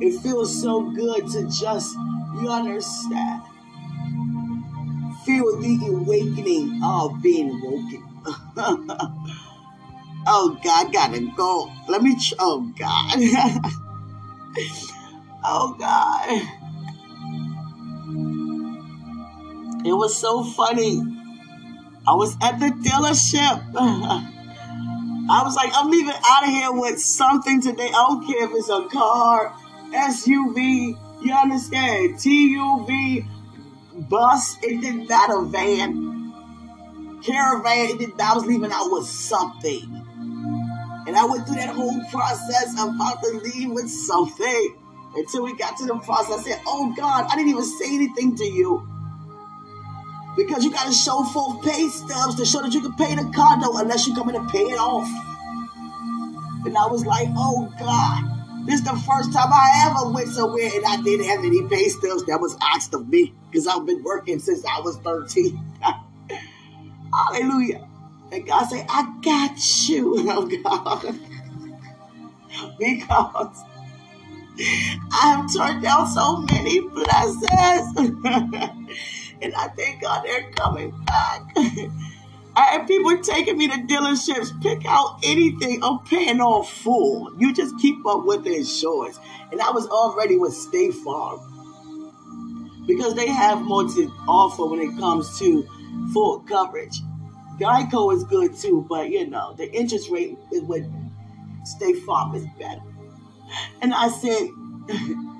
It 0.00 0.18
feels 0.20 0.60
so 0.60 0.90
good 0.90 1.26
to 1.32 1.46
just, 1.48 1.94
you 2.40 2.48
understand, 2.48 3.42
feel 5.26 5.60
the 5.60 5.78
awakening 5.88 6.80
of 6.82 7.20
being 7.22 7.60
woken. 7.62 8.02
oh, 10.26 10.58
God, 10.64 10.92
gotta 10.92 11.20
go. 11.36 11.70
Let 11.88 12.02
me, 12.02 12.16
ch- 12.16 12.34
oh, 12.38 12.72
God. 12.78 13.18
oh, 15.44 15.76
God. 15.78 16.42
It 19.84 19.92
was 19.92 20.16
so 20.16 20.42
funny. 20.42 21.02
I 22.08 22.14
was 22.14 22.36
at 22.40 22.58
the 22.58 22.70
dealership. 22.70 24.32
I 25.30 25.42
was 25.44 25.54
like, 25.54 25.70
I'm 25.74 25.90
leaving 25.90 26.14
out 26.24 26.44
of 26.44 26.50
here 26.50 26.72
with 26.72 27.00
something 27.00 27.60
today. 27.60 27.88
I 27.88 27.92
don't 27.92 28.26
care 28.26 28.44
if 28.44 28.50
it's 28.54 28.68
a 28.68 28.88
car, 28.88 29.54
SUV, 29.90 30.98
you 31.22 31.32
understand, 31.32 32.14
TUV, 32.16 33.26
bus, 34.08 34.56
it 34.62 34.80
didn't 34.80 35.08
matter, 35.08 35.42
van, 35.42 36.32
caravan, 37.22 37.90
it 37.90 37.98
didn't 37.98 38.20
I 38.20 38.34
was 38.34 38.44
leaving 38.44 38.72
out 38.72 38.90
with 38.90 39.06
something. 39.06 40.02
And 41.06 41.16
I 41.16 41.24
went 41.24 41.46
through 41.46 41.56
that 41.56 41.74
whole 41.74 42.00
process 42.10 42.72
of 42.80 42.94
about 42.94 43.22
to 43.22 43.40
leave 43.44 43.70
with 43.70 43.88
something 43.88 44.76
until 45.16 45.44
we 45.44 45.56
got 45.56 45.76
to 45.78 45.86
the 45.86 45.98
process. 45.98 46.40
I 46.40 46.50
said, 46.50 46.62
Oh 46.66 46.94
God, 46.96 47.26
I 47.30 47.36
didn't 47.36 47.50
even 47.50 47.64
say 47.64 47.94
anything 47.94 48.36
to 48.36 48.44
you. 48.44 48.88
Because 50.36 50.64
you 50.64 50.70
got 50.70 50.86
to 50.86 50.92
show 50.92 51.22
full 51.24 51.58
pay 51.62 51.88
stubs 51.88 52.36
to 52.36 52.44
show 52.44 52.62
that 52.62 52.72
you 52.72 52.80
can 52.80 52.94
pay 52.94 53.14
the 53.14 53.30
condo 53.34 53.76
unless 53.76 54.06
you 54.06 54.14
come 54.14 54.28
in 54.30 54.36
and 54.36 54.48
pay 54.48 54.62
it 54.62 54.78
off. 54.78 55.06
And 56.64 56.76
I 56.76 56.86
was 56.86 57.04
like, 57.04 57.28
oh 57.36 57.72
God, 57.78 58.66
this 58.66 58.76
is 58.80 58.84
the 58.84 58.96
first 59.06 59.32
time 59.32 59.52
I 59.52 59.90
ever 59.90 60.10
went 60.10 60.28
somewhere 60.28 60.70
and 60.72 60.84
I 60.86 61.02
didn't 61.02 61.26
have 61.26 61.44
any 61.44 61.66
pay 61.68 61.88
stubs 61.88 62.24
that 62.26 62.40
was 62.40 62.56
asked 62.74 62.94
of 62.94 63.08
me 63.08 63.34
because 63.50 63.66
I've 63.66 63.84
been 63.84 64.02
working 64.02 64.38
since 64.38 64.64
I 64.64 64.80
was 64.80 64.96
13. 64.98 65.58
Hallelujah. 67.12 67.86
And 68.30 68.46
God 68.46 68.64
said, 68.64 68.86
I 68.88 69.12
got 69.22 69.88
you, 69.88 70.14
oh 70.30 70.46
God. 70.46 71.18
because 72.78 73.56
I 75.12 75.36
have 75.36 75.52
turned 75.54 75.82
down 75.82 76.06
so 76.06 76.38
many 76.38 76.80
blessings. 76.80 78.22
And 79.42 79.54
I 79.54 79.68
thank 79.68 80.02
God 80.02 80.24
they're 80.24 80.50
coming 80.52 80.90
back. 81.04 81.42
I 82.54 82.60
had 82.64 82.86
people 82.86 83.16
taking 83.18 83.56
me 83.56 83.68
to 83.68 83.74
dealerships, 83.74 84.60
pick 84.62 84.84
out 84.86 85.20
anything. 85.24 85.82
I'm 85.82 86.00
paying 86.00 86.40
all 86.40 86.62
full. 86.62 87.34
You 87.38 87.54
just 87.54 87.78
keep 87.78 88.04
up 88.06 88.24
with 88.24 88.44
the 88.44 88.56
insurance. 88.56 89.18
And 89.50 89.60
I 89.60 89.70
was 89.70 89.86
already 89.88 90.36
with 90.36 90.52
State 90.52 90.94
Farm 90.94 91.40
because 92.86 93.14
they 93.14 93.28
have 93.28 93.62
more 93.62 93.88
to 93.88 94.12
offer 94.28 94.66
when 94.66 94.80
it 94.80 94.98
comes 94.98 95.38
to 95.38 95.66
full 96.12 96.40
coverage. 96.40 97.00
Geico 97.58 98.14
is 98.14 98.24
good 98.24 98.54
too, 98.56 98.84
but 98.88 99.08
you 99.10 99.26
know, 99.28 99.54
the 99.54 99.72
interest 99.72 100.10
rate 100.10 100.36
with 100.50 100.84
State 101.64 101.98
Farm 102.04 102.34
is 102.34 102.46
better. 102.58 102.82
And 103.80 103.94
I 103.94 104.08
said, 104.08 104.48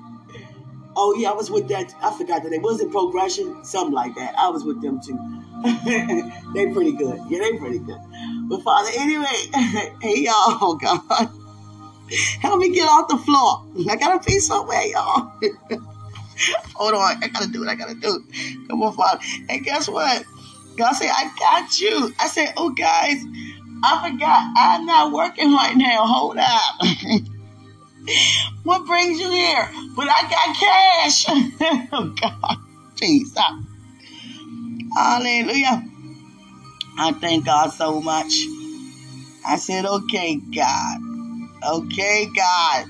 Oh 0.95 1.15
yeah, 1.17 1.31
I 1.31 1.33
was 1.33 1.49
with 1.49 1.67
that. 1.69 1.93
I 2.01 2.15
forgot 2.15 2.43
that 2.43 2.49
name. 2.49 2.61
Was 2.61 2.79
it 2.81 2.91
Progression? 2.91 3.63
Something 3.65 3.93
like 3.93 4.15
that. 4.15 4.35
I 4.37 4.49
was 4.49 4.63
with 4.63 4.81
them 4.81 5.01
too. 5.01 5.17
they 6.53 6.71
pretty 6.71 6.91
good. 6.93 7.19
Yeah, 7.29 7.39
they 7.39 7.57
pretty 7.57 7.79
good. 7.79 7.99
But 8.49 8.61
Father, 8.61 8.89
anyway, 8.95 9.25
hey 10.01 10.19
y'all, 10.23 10.57
oh 10.61 10.75
God, 10.81 11.29
help 12.41 12.59
me 12.59 12.73
get 12.73 12.87
off 12.87 13.07
the 13.07 13.17
floor. 13.17 13.65
I 13.91 13.95
gotta 13.95 14.23
be 14.25 14.39
somewhere, 14.39 14.83
y'all. 14.83 15.31
Hold 16.75 16.93
on, 16.93 17.23
I 17.23 17.27
gotta 17.27 17.47
do 17.49 17.61
what 17.61 17.69
I 17.69 17.75
gotta 17.75 17.95
do. 17.95 18.23
Come 18.69 18.83
on, 18.83 18.93
Father. 18.93 19.21
And 19.49 19.63
guess 19.63 19.87
what? 19.87 20.23
God 20.77 20.93
said, 20.93 21.09
I 21.09 21.31
got 21.37 21.79
you. 21.79 22.13
I 22.19 22.27
said, 22.27 22.53
oh 22.57 22.71
guys, 22.71 23.23
I 23.83 24.09
forgot. 24.09 24.53
I'm 24.57 24.85
not 24.85 25.11
working 25.11 25.53
right 25.53 25.75
now. 25.75 26.05
Hold 26.05 26.37
up. 26.37 27.23
What 28.63 28.85
brings 28.85 29.19
you 29.19 29.29
here? 29.29 29.69
But 29.95 30.07
I 30.09 30.21
got 30.29 30.55
cash. 30.57 31.25
oh 31.91 32.15
God, 32.19 32.57
Jesus. 32.95 33.37
Hallelujah. 34.95 35.83
I 36.97 37.11
thank 37.13 37.45
God 37.45 37.71
so 37.73 37.99
much. 37.99 38.33
I 39.45 39.57
said, 39.57 39.85
okay, 39.85 40.39
God. 40.55 40.97
Okay, 41.67 42.29
God. 42.33 42.85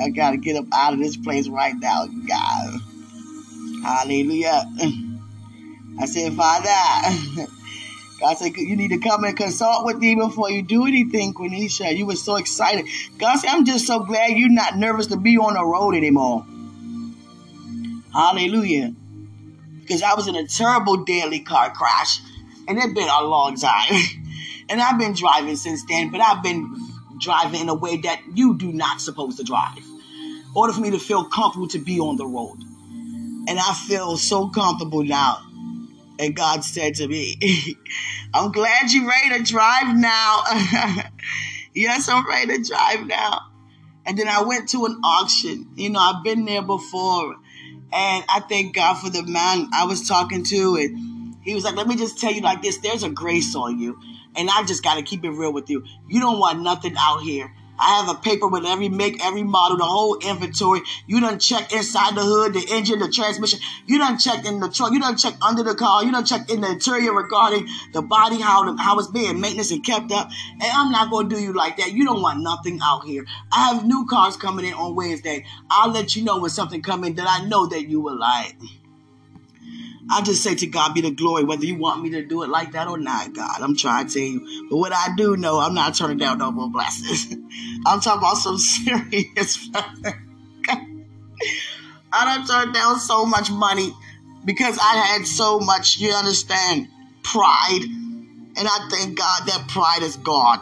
I 0.00 0.08
got 0.10 0.32
to 0.32 0.36
get 0.36 0.56
up 0.56 0.66
out 0.72 0.94
of 0.94 0.98
this 0.98 1.16
place 1.16 1.48
right 1.48 1.74
now, 1.78 2.06
God. 2.06 2.80
Hallelujah. 3.82 4.64
I 6.00 6.06
said, 6.06 6.34
Father, 6.34 7.48
God 8.24 8.38
said, 8.38 8.56
you 8.56 8.74
need 8.74 8.88
to 8.88 8.96
come 8.96 9.22
and 9.24 9.36
consult 9.36 9.84
with 9.84 9.98
me 9.98 10.14
before 10.14 10.50
you 10.50 10.62
do 10.62 10.86
anything, 10.86 11.34
Quenisha. 11.34 11.94
You 11.94 12.06
were 12.06 12.16
so 12.16 12.36
excited. 12.36 12.86
God 13.18 13.36
said, 13.36 13.50
I'm 13.50 13.66
just 13.66 13.86
so 13.86 13.98
glad 13.98 14.30
you're 14.30 14.48
not 14.48 14.78
nervous 14.78 15.08
to 15.08 15.18
be 15.18 15.36
on 15.36 15.52
the 15.52 15.62
road 15.62 15.94
anymore. 15.94 16.46
Hallelujah. 18.14 18.94
Because 19.78 20.02
I 20.02 20.14
was 20.14 20.26
in 20.26 20.36
a 20.36 20.46
terrible 20.46 21.04
daily 21.04 21.40
car 21.40 21.70
crash, 21.70 22.20
and 22.66 22.78
it's 22.78 22.94
been 22.94 23.10
a 23.10 23.24
long 23.24 23.56
time. 23.56 23.92
and 24.70 24.80
I've 24.80 24.98
been 24.98 25.12
driving 25.12 25.56
since 25.56 25.84
then, 25.86 26.10
but 26.10 26.22
I've 26.22 26.42
been 26.42 26.74
driving 27.20 27.60
in 27.60 27.68
a 27.68 27.74
way 27.74 27.98
that 27.98 28.22
you 28.32 28.56
do 28.56 28.72
not 28.72 29.02
supposed 29.02 29.36
to 29.36 29.44
drive. 29.44 29.76
In 29.76 30.44
order 30.54 30.72
for 30.72 30.80
me 30.80 30.92
to 30.92 30.98
feel 30.98 31.26
comfortable 31.26 31.68
to 31.68 31.78
be 31.78 32.00
on 32.00 32.16
the 32.16 32.26
road. 32.26 32.56
And 33.48 33.58
I 33.58 33.74
feel 33.86 34.16
so 34.16 34.48
comfortable 34.48 35.04
now 35.04 35.42
and 36.18 36.34
God 36.34 36.64
said 36.64 36.94
to 36.96 37.08
me, 37.08 37.36
I'm 38.34 38.52
glad 38.52 38.90
you're 38.90 39.08
ready 39.08 39.38
to 39.38 39.42
drive 39.42 39.96
now. 39.96 40.42
yes, 41.74 42.08
I'm 42.08 42.26
ready 42.28 42.56
to 42.58 42.62
drive 42.62 43.06
now. 43.06 43.50
And 44.06 44.18
then 44.18 44.28
I 44.28 44.42
went 44.42 44.68
to 44.70 44.84
an 44.86 45.00
auction. 45.04 45.70
You 45.76 45.90
know, 45.90 46.00
I've 46.00 46.24
been 46.24 46.44
there 46.44 46.62
before. 46.62 47.36
And 47.92 48.24
I 48.28 48.42
thank 48.48 48.74
God 48.74 48.94
for 48.94 49.08
the 49.10 49.22
man 49.22 49.68
I 49.72 49.86
was 49.86 50.06
talking 50.06 50.44
to. 50.44 50.76
And 50.76 51.36
he 51.42 51.54
was 51.54 51.64
like, 51.64 51.76
let 51.76 51.86
me 51.86 51.96
just 51.96 52.18
tell 52.18 52.32
you 52.32 52.40
like 52.40 52.62
this 52.62 52.78
there's 52.78 53.02
a 53.02 53.10
grace 53.10 53.54
on 53.54 53.78
you. 53.78 53.98
And 54.36 54.50
I 54.50 54.64
just 54.64 54.82
got 54.82 54.96
to 54.96 55.02
keep 55.02 55.24
it 55.24 55.30
real 55.30 55.52
with 55.52 55.70
you. 55.70 55.84
You 56.08 56.20
don't 56.20 56.38
want 56.38 56.60
nothing 56.60 56.94
out 56.98 57.22
here 57.22 57.54
I 57.78 58.00
have 58.00 58.08
a 58.08 58.18
paper 58.18 58.46
with 58.46 58.64
every 58.64 58.88
make, 58.88 59.24
every 59.24 59.42
model, 59.42 59.78
the 59.78 59.84
whole 59.84 60.18
inventory. 60.18 60.82
You 61.06 61.20
done 61.20 61.38
check 61.38 61.72
inside 61.72 62.14
the 62.14 62.22
hood, 62.22 62.54
the 62.54 62.64
engine, 62.70 62.98
the 62.98 63.08
transmission. 63.08 63.58
You 63.86 63.98
done 63.98 64.18
checked 64.18 64.46
in 64.46 64.60
the 64.60 64.68
truck. 64.68 64.92
You 64.92 65.00
done 65.00 65.16
checked 65.16 65.42
under 65.42 65.62
the 65.62 65.74
car. 65.74 66.04
You 66.04 66.12
done 66.12 66.24
checked 66.24 66.50
in 66.50 66.60
the 66.60 66.70
interior 66.72 67.12
regarding 67.12 67.68
the 67.92 68.02
body, 68.02 68.40
how 68.40 68.70
the, 68.70 68.80
how 68.80 68.98
it's 68.98 69.08
being 69.08 69.40
maintenance 69.40 69.70
and 69.70 69.84
kept 69.84 70.12
up. 70.12 70.30
And 70.52 70.70
I'm 70.72 70.92
not 70.92 71.10
gonna 71.10 71.28
do 71.28 71.40
you 71.40 71.52
like 71.52 71.76
that. 71.78 71.92
You 71.92 72.04
don't 72.04 72.22
want 72.22 72.40
nothing 72.40 72.78
out 72.82 73.04
here. 73.04 73.24
I 73.52 73.72
have 73.72 73.86
new 73.86 74.06
cars 74.06 74.36
coming 74.36 74.66
in 74.66 74.74
on 74.74 74.94
Wednesday. 74.94 75.44
I'll 75.70 75.90
let 75.90 76.16
you 76.16 76.24
know 76.24 76.40
when 76.40 76.50
something 76.50 76.82
come 76.82 77.04
in 77.04 77.14
that 77.16 77.26
I 77.28 77.44
know 77.46 77.66
that 77.66 77.88
you 77.88 78.00
will 78.00 78.18
like. 78.18 78.56
I 80.10 80.22
just 80.22 80.42
say 80.42 80.54
to 80.54 80.66
God 80.66 80.94
be 80.94 81.00
the 81.00 81.10
glory, 81.10 81.44
whether 81.44 81.64
you 81.64 81.76
want 81.76 82.02
me 82.02 82.10
to 82.10 82.24
do 82.24 82.42
it 82.42 82.50
like 82.50 82.72
that 82.72 82.88
or 82.88 82.98
not, 82.98 83.32
God. 83.32 83.60
I'm 83.60 83.76
trying 83.76 84.06
to 84.06 84.14
tell 84.14 84.22
you. 84.22 84.68
But 84.70 84.76
what 84.76 84.92
I 84.92 85.14
do 85.16 85.36
know, 85.36 85.58
I'm 85.58 85.74
not 85.74 85.94
turning 85.94 86.18
down 86.18 86.38
no 86.38 86.50
more 86.50 86.70
blessings. 86.70 87.34
I'm 87.86 88.00
talking 88.00 88.18
about 88.18 88.36
some 88.36 88.58
serious 88.58 89.70
I 92.16 92.36
don't 92.36 92.46
turn 92.46 92.72
down 92.72 93.00
so 93.00 93.26
much 93.26 93.50
money 93.50 93.92
because 94.44 94.78
I 94.80 94.96
had 94.96 95.26
so 95.26 95.58
much, 95.58 95.98
you 95.98 96.12
understand, 96.12 96.88
pride. 97.24 97.80
And 98.56 98.68
I 98.68 98.88
thank 98.88 99.18
God 99.18 99.46
that 99.46 99.66
pride 99.68 100.02
is 100.02 100.16
gone. 100.18 100.60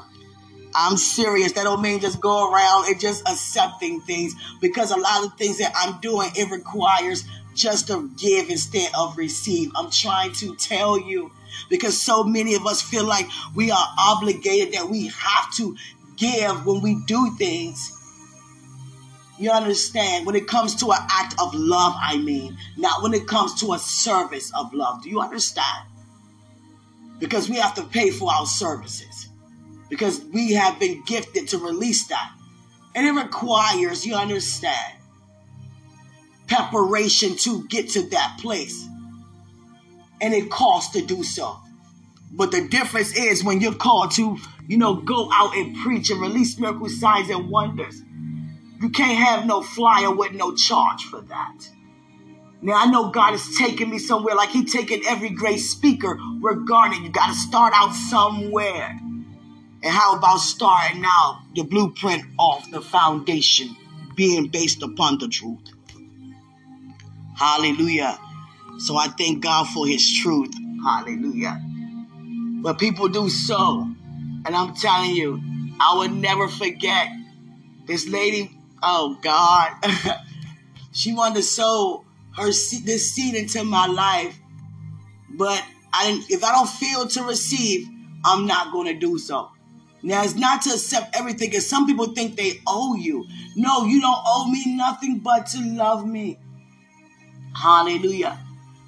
I'm 0.74 0.96
serious. 0.96 1.52
That 1.52 1.64
don't 1.64 1.82
mean 1.82 2.00
just 2.00 2.20
go 2.20 2.50
around 2.50 2.88
and 2.88 2.98
just 2.98 3.28
accepting 3.28 4.00
things 4.00 4.34
because 4.62 4.90
a 4.90 4.96
lot 4.96 5.26
of 5.26 5.36
things 5.36 5.58
that 5.58 5.72
I'm 5.76 6.00
doing, 6.00 6.30
it 6.34 6.50
requires 6.50 7.24
just 7.54 7.88
to 7.88 8.10
give 8.18 8.50
instead 8.50 8.90
of 8.96 9.16
receive. 9.16 9.70
I'm 9.76 9.90
trying 9.90 10.32
to 10.34 10.54
tell 10.56 11.00
you 11.00 11.30
because 11.68 12.00
so 12.00 12.24
many 12.24 12.54
of 12.54 12.66
us 12.66 12.82
feel 12.82 13.04
like 13.04 13.26
we 13.54 13.70
are 13.70 13.88
obligated 13.98 14.74
that 14.74 14.88
we 14.88 15.08
have 15.08 15.54
to 15.56 15.76
give 16.16 16.66
when 16.66 16.80
we 16.82 17.02
do 17.06 17.34
things. 17.36 17.98
You 19.38 19.50
understand? 19.50 20.26
When 20.26 20.36
it 20.36 20.46
comes 20.46 20.74
to 20.76 20.92
an 20.92 20.98
act 21.10 21.34
of 21.40 21.54
love, 21.54 21.94
I 21.98 22.16
mean, 22.18 22.56
not 22.76 23.02
when 23.02 23.14
it 23.14 23.26
comes 23.26 23.60
to 23.60 23.72
a 23.72 23.78
service 23.78 24.52
of 24.54 24.72
love. 24.72 25.02
Do 25.02 25.10
you 25.10 25.20
understand? 25.20 25.88
Because 27.18 27.48
we 27.48 27.56
have 27.56 27.74
to 27.74 27.82
pay 27.82 28.10
for 28.10 28.32
our 28.32 28.46
services 28.46 29.28
because 29.92 30.24
we 30.32 30.52
have 30.52 30.80
been 30.80 31.02
gifted 31.04 31.46
to 31.48 31.58
release 31.58 32.06
that. 32.06 32.32
And 32.94 33.06
it 33.06 33.12
requires, 33.12 34.06
you 34.06 34.14
understand, 34.14 34.94
preparation 36.52 37.36
to 37.36 37.66
get 37.68 37.90
to 37.90 38.02
that 38.10 38.38
place. 38.40 38.86
And 40.20 40.34
it 40.34 40.50
costs 40.50 40.92
to 40.92 41.04
do 41.04 41.22
so. 41.22 41.56
But 42.30 42.50
the 42.50 42.68
difference 42.68 43.16
is 43.16 43.42
when 43.42 43.60
you're 43.60 43.74
called 43.74 44.12
to, 44.12 44.38
you 44.68 44.78
know, 44.78 44.94
go 44.94 45.30
out 45.32 45.56
and 45.56 45.76
preach 45.76 46.10
and 46.10 46.20
release 46.20 46.58
miracle 46.58 46.88
signs 46.88 47.30
and 47.30 47.48
wonders. 47.48 48.02
You 48.80 48.90
can't 48.90 49.18
have 49.18 49.46
no 49.46 49.62
flyer 49.62 50.14
with 50.14 50.32
no 50.32 50.54
charge 50.54 51.04
for 51.04 51.20
that. 51.22 51.68
Now 52.60 52.74
I 52.74 52.86
know 52.86 53.10
God 53.10 53.34
is 53.34 53.56
taking 53.56 53.90
me 53.90 53.98
somewhere 53.98 54.34
like 54.34 54.50
He 54.50 54.64
taking 54.64 55.02
every 55.06 55.30
great 55.30 55.58
speaker 55.58 56.16
regarding 56.40 57.02
you 57.02 57.10
got 57.10 57.28
to 57.28 57.34
start 57.34 57.72
out 57.74 57.92
somewhere. 57.92 58.98
And 59.84 59.92
how 59.92 60.16
about 60.16 60.38
starting 60.38 61.02
out 61.04 61.42
the 61.54 61.64
blueprint 61.64 62.24
off 62.38 62.70
the 62.70 62.80
foundation 62.80 63.76
being 64.14 64.48
based 64.48 64.82
upon 64.82 65.18
the 65.18 65.28
truth? 65.28 65.58
Hallelujah. 67.42 68.20
So 68.78 68.96
I 68.96 69.08
thank 69.08 69.42
God 69.42 69.66
for 69.66 69.84
his 69.84 70.20
truth. 70.20 70.54
Hallelujah. 70.84 71.60
But 72.62 72.78
people 72.78 73.08
do 73.08 73.28
so. 73.28 73.84
And 74.46 74.54
I'm 74.54 74.74
telling 74.76 75.10
you, 75.10 75.40
I 75.80 75.98
would 75.98 76.12
never 76.12 76.46
forget 76.46 77.08
this 77.84 78.06
lady. 78.08 78.56
Oh 78.80 79.18
God. 79.20 79.72
she 80.92 81.12
wanted 81.14 81.38
to 81.38 81.42
sow 81.42 82.04
her 82.36 82.46
this 82.46 83.12
seed 83.12 83.34
into 83.34 83.64
my 83.64 83.88
life. 83.88 84.38
But 85.28 85.64
I 85.92 86.24
if 86.28 86.44
I 86.44 86.52
don't 86.52 86.68
feel 86.68 87.08
to 87.08 87.24
receive, 87.24 87.88
I'm 88.24 88.46
not 88.46 88.72
going 88.72 88.86
to 88.86 88.94
do 88.94 89.18
so. 89.18 89.50
Now, 90.04 90.22
it's 90.22 90.36
not 90.36 90.62
to 90.62 90.70
accept 90.70 91.16
everything, 91.16 91.50
because 91.50 91.66
some 91.66 91.86
people 91.86 92.06
think 92.06 92.36
they 92.36 92.60
owe 92.68 92.94
you. 92.94 93.24
No, 93.56 93.84
you 93.84 94.00
don't 94.00 94.22
owe 94.26 94.48
me 94.48 94.76
nothing 94.76 95.18
but 95.18 95.46
to 95.46 95.60
love 95.60 96.06
me. 96.06 96.38
Hallelujah. 97.54 98.38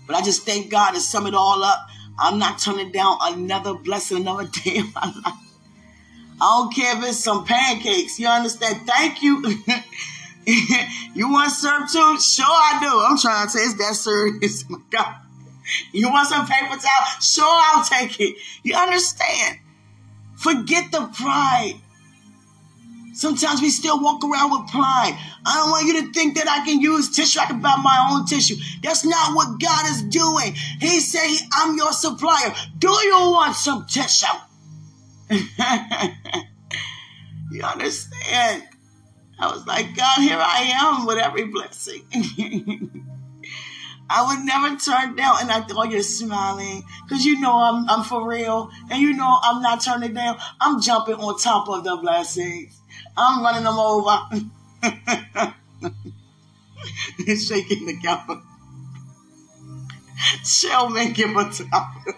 But 0.06 0.16
I 0.16 0.22
just 0.22 0.44
thank 0.44 0.70
God 0.70 0.92
to 0.92 1.00
sum 1.00 1.26
it 1.26 1.34
all 1.34 1.62
up. 1.62 1.88
I'm 2.18 2.38
not 2.38 2.58
turning 2.58 2.92
down 2.92 3.18
another 3.20 3.74
blessing, 3.74 4.18
another 4.18 4.44
day 4.64 4.78
of 4.78 4.94
my 4.94 5.12
life. 5.24 5.34
I 6.40 6.58
don't 6.58 6.74
care 6.74 6.98
if 6.98 7.04
it's 7.04 7.18
some 7.18 7.44
pancakes. 7.44 8.18
You 8.18 8.28
understand? 8.28 8.86
Thank 8.86 9.22
you. 9.22 9.42
you 11.14 11.30
want 11.30 11.52
serve 11.52 11.90
too? 11.90 12.20
Sure 12.20 12.44
I 12.46 12.78
do. 12.80 13.00
I'm 13.00 13.18
trying 13.18 13.46
to 13.46 13.50
say 13.50 13.60
it's 13.60 13.74
that 13.74 13.94
serious. 13.94 14.68
My 14.68 14.78
God. 14.90 15.14
You 15.92 16.10
want 16.10 16.28
some 16.28 16.46
paper 16.46 16.76
towel? 16.76 17.20
Sure 17.20 17.44
I'll 17.46 17.84
take 17.84 18.20
it. 18.20 18.36
You 18.62 18.74
understand? 18.74 19.60
Forget 20.36 20.92
the 20.92 21.08
pride. 21.14 21.80
Sometimes 23.14 23.62
we 23.62 23.70
still 23.70 24.02
walk 24.02 24.24
around 24.24 24.50
with 24.50 24.68
pride. 24.70 25.16
I 25.46 25.54
don't 25.54 25.70
want 25.70 25.86
you 25.86 26.02
to 26.02 26.12
think 26.12 26.34
that 26.36 26.48
I 26.48 26.64
can 26.64 26.80
use 26.80 27.14
tissue. 27.14 27.38
I 27.40 27.46
can 27.46 27.60
buy 27.60 27.76
my 27.82 28.08
own 28.10 28.26
tissue. 28.26 28.56
That's 28.82 29.04
not 29.04 29.36
what 29.36 29.60
God 29.60 29.86
is 29.86 30.02
doing. 30.02 30.54
He 30.80 30.98
said, 31.00 31.28
I'm 31.52 31.76
your 31.76 31.92
supplier. 31.92 32.52
Do 32.78 32.88
you 32.88 33.30
want 33.30 33.54
some 33.54 33.86
tissue? 33.86 34.26
you 37.50 37.62
understand? 37.62 38.64
I 39.38 39.52
was 39.52 39.64
like, 39.66 39.96
God, 39.96 40.18
here 40.18 40.38
I 40.38 40.72
am 40.80 41.06
with 41.06 41.18
every 41.18 41.44
blessing. 41.44 42.02
I 44.10 44.26
would 44.26 44.44
never 44.44 44.76
turn 44.76 45.16
down. 45.16 45.36
And 45.40 45.50
I 45.50 45.60
thought 45.62 45.90
you're 45.90 46.02
smiling 46.02 46.84
because 47.06 47.24
you 47.24 47.40
know 47.40 47.52
I'm, 47.52 47.88
I'm 47.88 48.04
for 48.04 48.28
real. 48.28 48.70
And 48.90 49.00
you 49.00 49.14
know 49.14 49.38
I'm 49.42 49.62
not 49.62 49.82
turning 49.82 50.14
down. 50.14 50.36
I'm 50.60 50.80
jumping 50.80 51.16
on 51.16 51.38
top 51.38 51.68
of 51.68 51.84
the 51.84 51.96
blessings. 51.96 52.80
I'm 53.16 53.42
running 53.42 53.64
them 53.64 53.78
over. 53.78 54.18
shaking 57.36 57.86
the 57.86 57.96
camera. 58.02 58.42
Shall 60.44 60.90
make 60.90 61.16
him 61.16 61.36
a 61.36 61.50
top. 61.50 61.94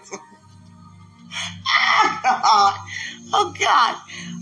oh 3.33 3.53
God, 3.59 3.95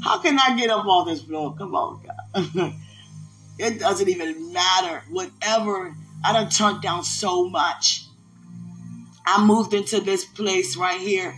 how 0.03 0.19
can 0.19 0.37
I 0.39 0.55
get 0.57 0.69
up 0.69 0.85
on 0.85 1.07
this 1.07 1.23
floor? 1.23 1.55
Come 1.57 1.75
on, 1.75 2.01
God. 2.05 2.73
it 3.59 3.79
doesn't 3.79 4.09
even 4.09 4.53
matter. 4.53 5.03
Whatever 5.09 5.95
I 6.23 6.33
done 6.33 6.49
turned 6.49 6.81
down 6.81 7.03
so 7.03 7.49
much. 7.49 8.03
I 9.27 9.43
moved 9.43 9.73
into 9.73 10.01
this 10.01 10.23
place 10.23 10.77
right 10.77 10.99
here 10.99 11.33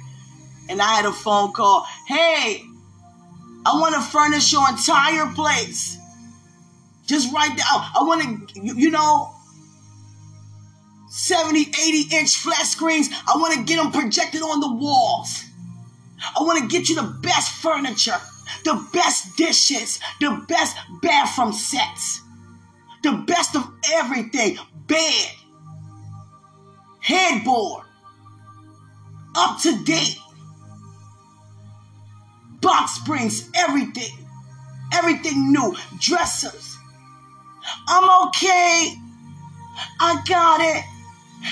and 0.70 0.82
I 0.82 0.96
had 0.96 1.06
a 1.06 1.14
phone 1.14 1.54
call. 1.54 1.86
Hey, 2.06 2.64
I 3.68 3.78
want 3.82 3.96
to 3.96 4.02
furnish 4.02 4.54
your 4.54 4.68
entire 4.70 5.34
place. 5.34 5.98
Just 7.06 7.34
right 7.34 7.50
down. 7.50 7.68
I 7.68 8.04
want 8.04 8.50
to, 8.50 8.60
you 8.62 8.90
know, 8.90 9.34
70, 11.10 11.60
80 11.60 12.16
inch 12.16 12.38
flat 12.38 12.66
screens. 12.66 13.10
I 13.28 13.36
want 13.36 13.56
to 13.56 13.64
get 13.64 13.84
them 13.84 13.92
projected 13.92 14.42
on 14.42 14.62
the 14.62 14.74
walls. 14.74 15.44
I 16.38 16.44
want 16.44 16.60
to 16.62 16.68
get 16.68 16.88
you 16.88 16.96
the 16.96 17.20
best 17.22 17.62
furniture, 17.62 18.16
the 18.64 18.88
best 18.94 19.36
dishes, 19.36 20.00
the 20.22 20.46
best 20.48 20.78
bathroom 21.02 21.52
sets, 21.52 22.22
the 23.04 23.24
best 23.28 23.54
of 23.58 23.70
everything 23.94 24.58
bed, 24.88 25.32
headboard, 27.02 27.84
up 29.36 29.60
to 29.62 29.84
date, 29.84 30.18
box 32.62 32.94
springs, 32.94 33.50
everything, 33.56 34.14
everything 34.94 35.52
new, 35.52 35.76
dressers. 36.00 36.78
I'm 37.88 38.28
okay. 38.28 38.96
I 40.00 40.22
got 40.28 40.62
it. 40.62 40.84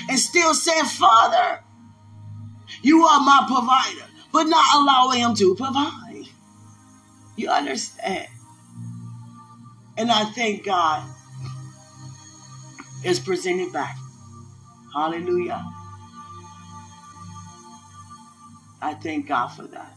And 0.09 0.19
still 0.19 0.53
saying, 0.53 0.85
Father, 0.85 1.61
you 2.81 3.03
are 3.03 3.19
my 3.19 3.45
provider, 3.47 4.11
but 4.31 4.43
not 4.43 4.65
allowing 4.75 5.19
him 5.21 5.35
to 5.35 5.55
provide. 5.55 6.25
You 7.35 7.49
understand? 7.49 8.27
And 9.97 10.11
I 10.11 10.25
thank 10.25 10.65
God 10.65 11.07
is 13.03 13.19
presented 13.19 13.71
back. 13.71 13.95
Hallelujah. 14.93 15.63
I 18.81 18.93
thank 18.93 19.27
God 19.27 19.47
for 19.47 19.63
that. 19.63 19.95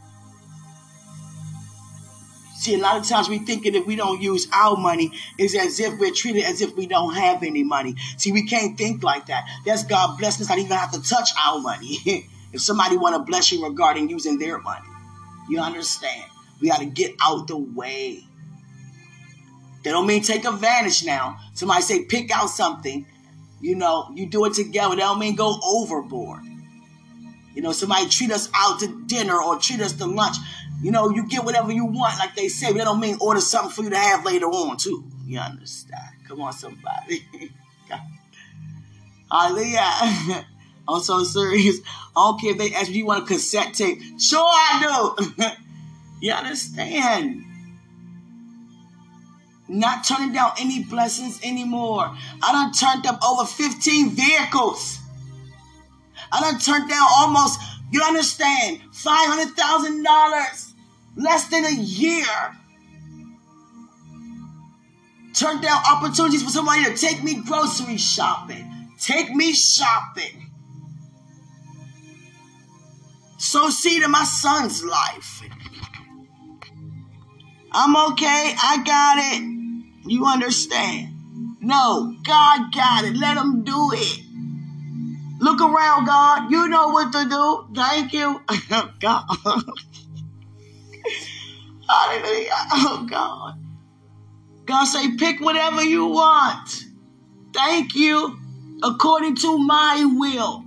See, 2.59 2.75
a 2.75 2.79
lot 2.79 2.97
of 2.97 3.07
times 3.07 3.29
we 3.29 3.39
think 3.39 3.63
that 3.63 3.77
if 3.77 3.87
we 3.87 3.95
don't 3.95 4.21
use 4.21 4.49
our 4.53 4.77
money, 4.77 5.13
it's 5.39 5.55
as 5.55 5.79
if 5.79 5.97
we're 6.01 6.13
treated 6.13 6.43
as 6.43 6.61
if 6.61 6.75
we 6.77 6.89
don't 6.89 7.15
have 7.15 7.45
any 7.45 7.63
money. 7.63 7.95
See, 8.17 8.33
we 8.33 8.47
can't 8.49 8.77
think 8.77 9.05
like 9.05 9.27
that. 9.27 9.49
That's 9.65 9.85
God 9.85 10.19
blessing 10.19 10.45
us 10.45 10.51
I 10.51 10.57
don't 10.57 10.65
even 10.65 10.77
have 10.77 10.91
to 10.91 11.01
touch 11.01 11.31
our 11.47 11.61
money. 11.61 11.99
if 12.53 12.61
somebody 12.61 12.97
want 12.97 13.15
to 13.15 13.21
bless 13.21 13.53
you 13.53 13.65
regarding 13.65 14.11
using 14.11 14.39
their 14.39 14.59
money, 14.59 14.89
you 15.49 15.61
understand. 15.61 16.25
We 16.61 16.67
got 16.67 16.81
to 16.81 16.87
get 16.87 17.15
out 17.23 17.47
the 17.47 17.57
way. 17.57 18.25
They 19.85 19.91
don't 19.93 20.09
mean 20.09 20.25
take 20.25 20.45
advantage 20.45 21.05
now. 21.05 21.39
Somebody 21.55 21.83
say 21.83 22.05
pick 22.07 22.33
out 22.33 22.51
something. 22.51 23.07
You 23.61 23.77
know, 23.77 24.11
you 24.17 24.27
do 24.27 24.45
it 24.47 24.55
together. 24.55 24.97
They 24.97 25.03
don't 25.03 25.21
mean 25.21 25.37
go 25.37 25.61
overboard. 25.63 26.43
You 27.59 27.65
know, 27.65 27.73
somebody 27.73 28.09
treat 28.09 28.31
us 28.31 28.49
out 28.55 28.79
to 28.79 29.03
dinner 29.07 29.43
or 29.43 29.59
treat 29.59 29.81
us 29.81 29.95
to 29.95 30.07
lunch. 30.07 30.37
You 30.81 30.93
know, 30.93 31.11
you 31.11 31.27
get 31.27 31.45
whatever 31.45 31.73
you 31.73 31.87
want, 31.87 32.17
like 32.21 32.37
they 32.37 32.47
say, 32.47 32.73
that 32.73 32.85
don't 32.85 33.01
mean 33.01 33.17
order 33.21 33.41
something 33.41 33.73
for 33.73 33.83
you 33.83 33.91
to 33.91 33.99
have 33.99 34.25
later 34.25 34.47
on, 34.47 34.77
too. 34.77 35.03
You 35.27 35.41
understand? 35.41 36.09
Come 36.29 36.41
on, 36.41 36.53
somebody. 36.53 37.27
Hallelujah. 39.33 39.81
I'm 40.89 41.01
so 41.03 41.25
serious. 41.25 41.81
I 42.17 42.31
don't 42.31 42.41
care 42.41 42.53
if 42.53 42.59
they 42.59 42.73
ask 42.75 42.91
me, 42.91 42.99
you 42.99 43.07
want 43.07 43.25
a 43.25 43.27
cassette 43.27 43.75
tape? 43.75 44.03
Sure, 44.21 44.39
I 44.41 45.17
do. 45.19 45.33
you 46.21 46.33
understand? 46.33 47.43
Not 49.67 50.05
turning 50.05 50.33
down 50.33 50.53
any 50.61 50.85
blessings 50.85 51.41
anymore. 51.43 52.17
I 52.41 52.53
done 52.53 52.73
turned 52.73 53.05
up 53.05 53.19
over 53.29 53.45
15 53.45 54.11
vehicles. 54.11 54.98
I 56.33 56.41
done 56.41 56.59
turned 56.59 56.89
down 56.89 57.07
almost, 57.19 57.61
you 57.91 58.03
understand, 58.03 58.81
$500,000 58.93 60.73
less 61.17 61.49
than 61.49 61.65
a 61.65 61.75
year. 61.75 62.27
Turned 65.35 65.63
down 65.63 65.81
opportunities 65.91 66.43
for 66.43 66.51
somebody 66.51 66.85
to 66.85 66.95
take 66.97 67.23
me 67.23 67.43
grocery 67.43 67.97
shopping, 67.97 68.91
take 69.01 69.35
me 69.35 69.53
shopping. 69.53 70.51
So 73.39 73.71
see 73.71 74.01
to 74.01 74.09
my 74.09 74.25
son's 74.25 74.85
life. 74.85 75.43
I'm 77.71 77.97
okay. 78.13 78.55
I 78.63 78.83
got 78.85 79.19
it. 79.19 80.11
You 80.11 80.27
understand? 80.27 81.15
No, 81.61 82.17
God 82.25 82.73
got 82.75 83.05
it. 83.05 83.17
Let 83.17 83.37
him 83.37 83.63
do 83.63 83.91
it. 83.93 84.28
Look 85.39 85.61
around, 85.61 86.07
God. 86.07 86.51
You 86.51 86.69
know 86.69 86.89
what 86.89 87.13
to 87.13 87.29
do. 87.29 87.75
Thank 87.75 88.13
you. 88.13 88.41
Oh, 88.71 88.93
God. 89.01 89.25
Hallelujah. 91.89 92.51
Oh 92.73 93.07
God. 93.09 93.55
God 94.67 94.85
say, 94.85 95.17
pick 95.17 95.41
whatever 95.41 95.83
you 95.83 96.07
want. 96.07 96.85
Thank 97.55 97.95
you. 97.95 98.39
According 98.83 99.37
to 99.37 99.59
my 99.59 100.05
will. 100.19 100.65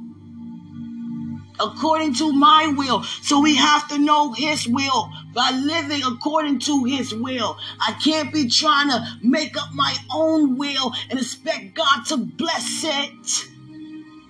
According 1.59 2.15
to 2.15 2.33
my 2.33 2.73
will. 2.75 3.03
So 3.03 3.39
we 3.39 3.55
have 3.55 3.87
to 3.89 3.99
know 3.99 4.33
his 4.33 4.67
will 4.67 5.11
by 5.35 5.51
living 5.51 6.01
according 6.03 6.59
to 6.59 6.85
his 6.85 7.13
will. 7.13 7.57
I 7.79 7.93
can't 8.03 8.33
be 8.33 8.49
trying 8.49 8.89
to 8.89 9.05
make 9.21 9.55
up 9.55 9.69
my 9.73 9.95
own 10.11 10.57
will 10.57 10.91
and 11.11 11.19
expect 11.19 11.75
God 11.75 12.05
to 12.07 12.17
bless 12.17 12.83
it. 12.83 13.50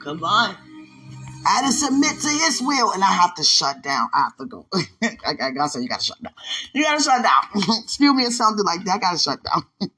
Come 0.04 0.24
on. 0.24 0.56
I 1.46 1.66
to 1.66 1.72
submit 1.72 2.20
to 2.20 2.28
his 2.28 2.62
will 2.62 2.92
and 2.92 3.04
I 3.04 3.08
have 3.08 3.36
to 3.36 3.44
shut 3.44 3.82
down. 3.82 4.10
I 4.14 4.20
have 4.22 4.38
to 4.38 4.46
go. 4.46 4.66
I, 5.04 5.34
gotta 5.34 5.70
say, 5.70 5.82
you 5.82 5.90
gotta 5.90 6.04
shut 6.04 6.22
down. 6.22 6.34
You 6.74 6.84
gotta 6.84 7.02
shut 7.02 7.24
down. 7.24 7.64
Excuse 7.84 8.14
me 8.14 8.26
or 8.26 8.32
something 8.32 8.66
like 8.66 8.84
that. 8.86 8.96
I 8.96 9.00
gotta 9.00 9.18
shut 9.18 9.40
down. 9.44 9.64
and 9.82 9.90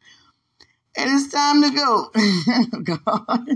it's 0.95 1.32
time 1.32 1.62
to 1.62 1.72
go. 1.72 2.12
God. 2.84 3.49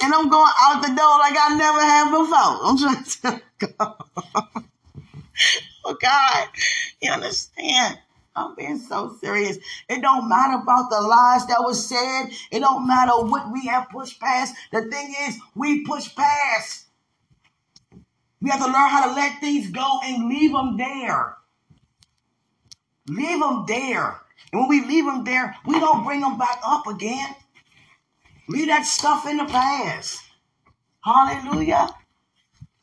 and 0.00 0.14
I'm 0.14 0.28
going 0.28 0.52
out 0.60 0.82
the 0.82 0.88
door 0.88 1.18
like 1.18 1.36
I 1.38 1.56
never 1.56 1.80
have 1.80 2.10
before. 2.10 2.58
I'm 2.62 2.78
trying 2.78 3.04
to 3.04 3.42
God. 3.76 4.04
oh 5.84 5.96
God, 6.00 6.48
you 7.00 7.10
understand? 7.10 7.98
I'm 8.36 8.54
being 8.56 8.78
so 8.78 9.16
serious. 9.20 9.58
It 9.88 10.02
don't 10.02 10.28
matter 10.28 10.60
about 10.62 10.90
the 10.90 11.00
lies 11.00 11.46
that 11.46 11.60
was 11.60 11.86
said. 11.86 12.30
It 12.50 12.60
don't 12.60 12.86
matter 12.86 13.12
what 13.12 13.52
we 13.52 13.66
have 13.66 13.88
pushed 13.90 14.20
past. 14.20 14.54
The 14.72 14.82
thing 14.82 15.14
is, 15.28 15.38
we 15.54 15.84
push 15.84 16.14
past. 16.14 16.86
We 18.40 18.50
have 18.50 18.60
to 18.60 18.66
learn 18.66 18.90
how 18.90 19.08
to 19.08 19.14
let 19.14 19.40
things 19.40 19.70
go 19.70 20.00
and 20.04 20.28
leave 20.28 20.52
them 20.52 20.76
there. 20.76 21.36
Leave 23.08 23.40
them 23.40 23.64
there. 23.68 24.20
And 24.52 24.60
when 24.60 24.68
we 24.68 24.84
leave 24.84 25.06
them 25.06 25.24
there, 25.24 25.56
we 25.66 25.78
don't 25.78 26.04
bring 26.04 26.20
them 26.20 26.36
back 26.36 26.60
up 26.64 26.86
again. 26.86 27.34
Leave 28.48 28.66
that 28.66 28.84
stuff 28.84 29.26
in 29.26 29.36
the 29.36 29.44
past. 29.44 30.20
Hallelujah. 31.04 31.88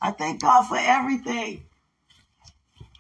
I 0.01 0.11
thank 0.11 0.41
God 0.41 0.63
for 0.63 0.77
everything. 0.77 1.65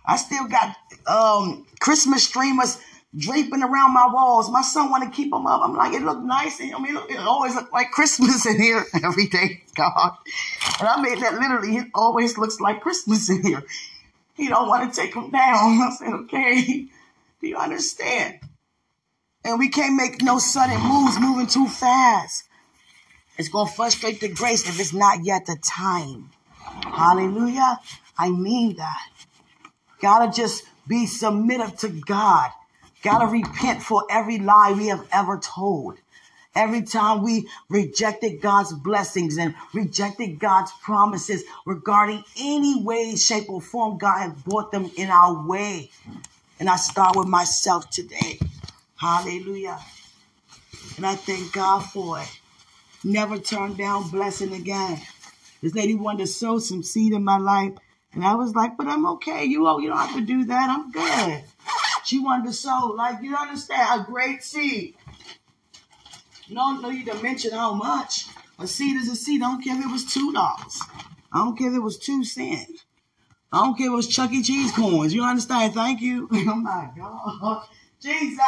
I 0.05 0.17
still 0.17 0.47
got 0.47 0.75
um, 1.07 1.65
Christmas 1.79 2.23
streamers 2.23 2.77
draping 3.15 3.61
around 3.61 3.93
my 3.93 4.07
walls. 4.11 4.49
My 4.49 4.61
son 4.61 4.89
want 4.89 5.03
to 5.03 5.09
keep 5.09 5.31
them 5.31 5.45
up. 5.45 5.61
I'm 5.63 5.75
like, 5.75 5.93
it 5.93 6.01
look 6.01 6.21
nice. 6.23 6.61
I 6.61 6.79
mean, 6.79 6.97
it 7.09 7.19
always 7.19 7.55
look 7.55 7.71
like 7.73 7.91
Christmas 7.91 8.45
in 8.45 8.59
here 8.61 8.85
every 9.03 9.27
day, 9.27 9.63
God. 9.75 10.13
And 10.79 10.87
I 10.87 11.01
made 11.01 11.19
that 11.21 11.35
literally. 11.35 11.77
It 11.77 11.87
always 11.93 12.37
looks 12.37 12.59
like 12.59 12.81
Christmas 12.81 13.29
in 13.29 13.43
here. 13.43 13.63
He 14.35 14.47
don't 14.47 14.67
want 14.67 14.91
to 14.91 15.01
take 15.01 15.13
them 15.13 15.29
down. 15.29 15.81
I 15.81 15.89
said, 15.97 16.13
okay. 16.13 16.87
Do 17.41 17.47
you 17.47 17.57
understand? 17.57 18.39
And 19.43 19.59
we 19.59 19.69
can't 19.69 19.95
make 19.95 20.21
no 20.21 20.37
sudden 20.37 20.79
moves 20.81 21.19
moving 21.19 21.47
too 21.47 21.67
fast. 21.67 22.45
It's 23.37 23.49
going 23.49 23.67
to 23.67 23.73
frustrate 23.73 24.21
the 24.21 24.29
grace 24.29 24.67
if 24.67 24.79
it's 24.79 24.93
not 24.93 25.25
yet 25.25 25.47
the 25.47 25.57
time. 25.63 26.29
Hallelujah. 26.83 27.79
I 28.17 28.29
mean 28.29 28.75
that. 28.75 29.09
Gotta 30.01 30.31
just 30.31 30.63
be 30.87 31.05
submissive 31.05 31.77
to 31.79 31.89
God. 31.89 32.49
Gotta 33.03 33.27
repent 33.27 33.81
for 33.81 34.03
every 34.09 34.39
lie 34.39 34.73
we 34.73 34.87
have 34.87 35.07
ever 35.11 35.37
told. 35.37 35.97
Every 36.53 36.81
time 36.81 37.23
we 37.23 37.47
rejected 37.69 38.41
God's 38.41 38.73
blessings 38.73 39.37
and 39.37 39.55
rejected 39.73 40.37
God's 40.37 40.71
promises 40.83 41.43
regarding 41.65 42.23
any 42.37 42.83
way, 42.83 43.15
shape, 43.15 43.49
or 43.49 43.61
form 43.61 43.97
God 43.97 44.19
has 44.19 44.33
brought 44.43 44.71
them 44.71 44.91
in 44.97 45.09
our 45.09 45.47
way. 45.47 45.91
And 46.59 46.69
I 46.69 46.75
start 46.75 47.15
with 47.15 47.27
myself 47.27 47.89
today. 47.89 48.39
Hallelujah. 48.97 49.79
And 50.97 51.05
I 51.05 51.15
thank 51.15 51.53
God 51.53 51.79
for 51.79 52.19
it. 52.19 52.39
Never 53.03 53.39
turn 53.39 53.75
down 53.75 54.09
blessing 54.09 54.53
again. 54.53 55.01
This 55.61 55.73
lady 55.73 55.95
wanted 55.95 56.25
to 56.25 56.27
sow 56.27 56.59
some 56.59 56.83
seed 56.83 57.13
in 57.13 57.23
my 57.23 57.37
life. 57.37 57.73
And 58.13 58.25
I 58.25 58.35
was 58.35 58.55
like, 58.55 58.77
but 58.77 58.87
I'm 58.87 59.05
okay. 59.05 59.45
You, 59.45 59.67
oh, 59.67 59.79
you 59.79 59.89
don't 59.89 59.97
have 59.97 60.15
to 60.15 60.21
do 60.21 60.45
that. 60.45 60.69
I'm 60.69 60.91
good. 60.91 61.43
She 62.03 62.19
wanted 62.19 62.47
to 62.47 62.53
sow, 62.53 62.93
like, 62.97 63.23
you 63.23 63.35
understand, 63.35 64.01
a 64.01 64.03
great 64.03 64.43
seed. 64.43 64.95
You 66.47 66.55
don't 66.55 66.81
need 66.91 67.05
to 67.05 67.21
mention 67.21 67.51
how 67.51 67.73
much. 67.73 68.27
A 68.59 68.67
seed 68.67 68.97
is 68.97 69.07
a 69.07 69.15
seed. 69.15 69.41
I 69.41 69.51
don't 69.51 69.63
care 69.63 69.77
if 69.77 69.85
it 69.85 69.91
was 69.91 70.05
$2. 70.05 70.33
I 71.33 71.37
don't 71.37 71.57
care 71.57 71.69
if 71.69 71.75
it 71.75 71.79
was 71.79 71.97
2 71.97 72.25
cents. 72.25 72.85
I 73.53 73.63
don't 73.63 73.77
care 73.77 73.87
if 73.87 73.93
it 73.93 73.95
was 73.95 74.07
Chuck 74.07 74.31
E. 74.31 74.43
Cheese 74.43 74.71
coins. 74.71 75.13
You 75.13 75.23
understand? 75.23 75.73
Thank 75.73 76.01
you. 76.01 76.27
oh 76.33 76.55
my 76.55 76.89
God. 76.97 77.65
Jesus. 78.01 78.39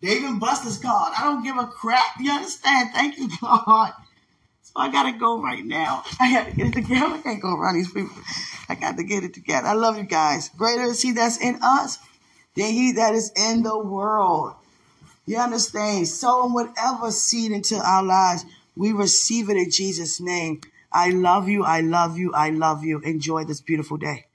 Dave 0.00 0.38
& 0.38 0.40
Buster's 0.40 0.78
called. 0.78 1.12
I 1.16 1.24
don't 1.24 1.44
give 1.44 1.56
a 1.56 1.66
crap. 1.66 2.18
You 2.18 2.32
understand? 2.32 2.90
Thank 2.92 3.18
you, 3.18 3.28
God. 3.40 3.92
So 4.72 4.80
I 4.80 4.90
gotta 4.90 5.18
go 5.18 5.42
right 5.42 5.64
now. 5.64 6.02
I 6.20 6.32
gotta 6.32 6.52
get 6.52 6.66
it 6.68 6.74
together. 6.74 7.14
I 7.14 7.20
can't 7.20 7.42
go 7.42 7.54
around 7.54 7.74
these 7.74 7.92
people. 7.92 8.16
I 8.68 8.74
got 8.74 8.96
to 8.96 9.04
get 9.04 9.22
it 9.22 9.34
together. 9.34 9.66
I 9.66 9.74
love 9.74 9.98
you 9.98 10.04
guys. 10.04 10.48
Greater 10.48 10.84
is 10.84 11.02
he 11.02 11.12
that's 11.12 11.38
in 11.38 11.58
us 11.62 11.98
than 12.56 12.72
he 12.72 12.92
that 12.92 13.14
is 13.14 13.30
in 13.36 13.62
the 13.62 13.78
world. 13.78 14.54
You 15.26 15.38
understand? 15.38 16.08
Sowing 16.08 16.54
whatever 16.54 17.10
seed 17.10 17.52
into 17.52 17.76
our 17.76 18.02
lives, 18.02 18.46
we 18.74 18.92
receive 18.92 19.50
it 19.50 19.56
in 19.58 19.70
Jesus' 19.70 20.20
name. 20.20 20.62
I 20.90 21.10
love 21.10 21.48
you. 21.48 21.64
I 21.64 21.80
love 21.80 22.16
you. 22.16 22.32
I 22.32 22.50
love 22.50 22.82
you. 22.82 23.00
Enjoy 23.00 23.44
this 23.44 23.60
beautiful 23.60 23.98
day. 23.98 24.26